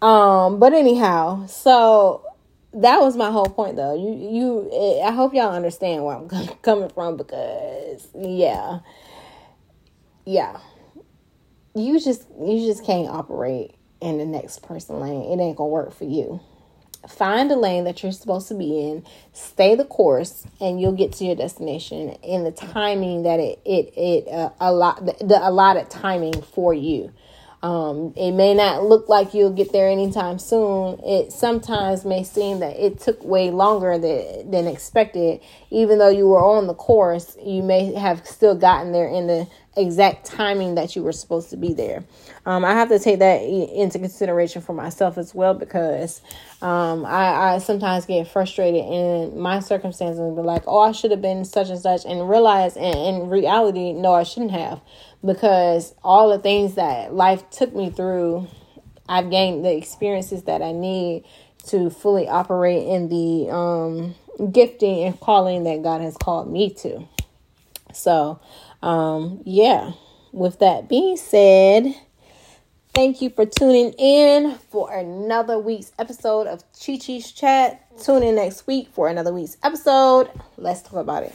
Um 0.00 0.58
but 0.58 0.72
anyhow, 0.72 1.46
so 1.46 2.24
that 2.72 3.00
was 3.00 3.18
my 3.18 3.30
whole 3.30 3.46
point 3.46 3.76
though. 3.76 3.94
You 3.94 4.70
you 4.70 5.02
I 5.04 5.12
hope 5.12 5.34
y'all 5.34 5.52
understand 5.52 6.04
where 6.04 6.16
I'm 6.16 6.28
coming 6.62 6.88
from 6.88 7.18
because 7.18 8.08
yeah. 8.14 8.78
Yeah 10.24 10.58
you 11.74 12.00
just 12.00 12.26
you 12.40 12.66
just 12.66 12.84
can't 12.84 13.08
operate 13.08 13.74
in 14.00 14.18
the 14.18 14.26
next 14.26 14.62
person 14.62 15.00
lane. 15.00 15.22
It 15.22 15.42
ain't 15.42 15.56
gonna 15.56 15.68
work 15.68 15.92
for 15.92 16.04
you. 16.04 16.40
Find 17.08 17.50
a 17.50 17.56
lane 17.56 17.84
that 17.84 18.02
you're 18.02 18.12
supposed 18.12 18.46
to 18.48 18.54
be 18.54 18.78
in, 18.78 19.04
stay 19.32 19.74
the 19.74 19.84
course, 19.84 20.46
and 20.60 20.80
you'll 20.80 20.92
get 20.92 21.12
to 21.14 21.24
your 21.24 21.34
destination 21.34 22.10
in 22.22 22.44
the 22.44 22.52
timing 22.52 23.24
that 23.24 23.40
it 23.40 23.60
it 23.64 23.92
it 23.96 24.28
uh, 24.28 24.50
a 24.60 24.72
lot 24.72 25.04
the, 25.04 25.24
the 25.24 25.48
allotted 25.48 25.90
timing 25.90 26.42
for 26.42 26.72
you. 26.72 27.12
Um, 27.62 28.12
it 28.16 28.32
may 28.32 28.54
not 28.54 28.82
look 28.82 29.08
like 29.08 29.34
you'll 29.34 29.52
get 29.52 29.70
there 29.72 29.88
anytime 29.88 30.40
soon. 30.40 30.98
It 31.04 31.32
sometimes 31.32 32.04
may 32.04 32.24
seem 32.24 32.58
that 32.58 32.76
it 32.76 32.98
took 32.98 33.22
way 33.22 33.52
longer 33.52 33.98
than, 33.98 34.50
than 34.50 34.66
expected. 34.66 35.40
Even 35.70 35.98
though 35.98 36.08
you 36.08 36.26
were 36.26 36.42
on 36.44 36.66
the 36.66 36.74
course, 36.74 37.36
you 37.40 37.62
may 37.62 37.94
have 37.94 38.26
still 38.26 38.56
gotten 38.56 38.90
there 38.90 39.06
in 39.06 39.28
the 39.28 39.46
exact 39.76 40.26
timing 40.26 40.74
that 40.74 40.94
you 40.94 41.02
were 41.02 41.12
supposed 41.12 41.50
to 41.50 41.56
be 41.56 41.72
there. 41.72 42.04
Um, 42.44 42.64
I 42.64 42.72
have 42.72 42.88
to 42.90 42.98
take 42.98 43.20
that 43.20 43.42
into 43.42 43.98
consideration 43.98 44.60
for 44.60 44.74
myself 44.74 45.16
as 45.16 45.34
well 45.34 45.54
because 45.54 46.20
um, 46.60 47.06
I, 47.06 47.54
I 47.54 47.58
sometimes 47.58 48.04
get 48.04 48.28
frustrated 48.28 48.84
in 48.84 49.38
my 49.38 49.60
circumstances 49.60 50.18
and 50.18 50.36
be 50.36 50.42
like, 50.42 50.64
oh, 50.66 50.80
I 50.80 50.92
should 50.92 51.10
have 51.10 51.22
been 51.22 51.44
such 51.44 51.70
and 51.70 51.80
such, 51.80 52.04
and 52.04 52.28
realize 52.28 52.76
in, 52.76 52.82
in 52.82 53.28
reality, 53.28 53.92
no, 53.92 54.12
I 54.12 54.24
shouldn't 54.24 54.52
have 54.52 54.80
because 55.24 55.94
all 56.02 56.30
the 56.30 56.38
things 56.38 56.74
that 56.74 57.14
life 57.14 57.48
took 57.50 57.74
me 57.74 57.90
through, 57.90 58.48
I've 59.08 59.30
gained 59.30 59.64
the 59.64 59.74
experiences 59.74 60.44
that 60.44 60.62
I 60.62 60.72
need 60.72 61.24
to 61.68 61.90
fully 61.90 62.28
operate 62.28 62.86
in 62.88 63.08
the 63.08 63.50
um, 63.50 64.14
gifting 64.50 65.04
and 65.04 65.18
calling 65.18 65.64
that 65.64 65.82
God 65.82 66.00
has 66.00 66.16
called 66.16 66.50
me 66.50 66.74
to. 66.74 67.06
So, 67.94 68.40
um, 68.82 69.42
yeah, 69.44 69.92
with 70.32 70.58
that 70.58 70.88
being 70.88 71.16
said, 71.16 71.94
thank 72.94 73.22
you 73.22 73.30
for 73.30 73.46
tuning 73.46 73.92
in 73.98 74.54
for 74.70 74.92
another 74.92 75.58
week's 75.58 75.92
episode 75.98 76.46
of 76.46 76.62
Chi 76.72 76.98
Chi's 76.98 77.30
Chat. 77.30 77.86
Tune 78.02 78.22
in 78.22 78.36
next 78.36 78.66
week 78.66 78.88
for 78.92 79.08
another 79.08 79.32
week's 79.32 79.56
episode. 79.62 80.30
Let's 80.56 80.82
talk 80.82 80.94
about 80.94 81.22
it. 81.22 81.34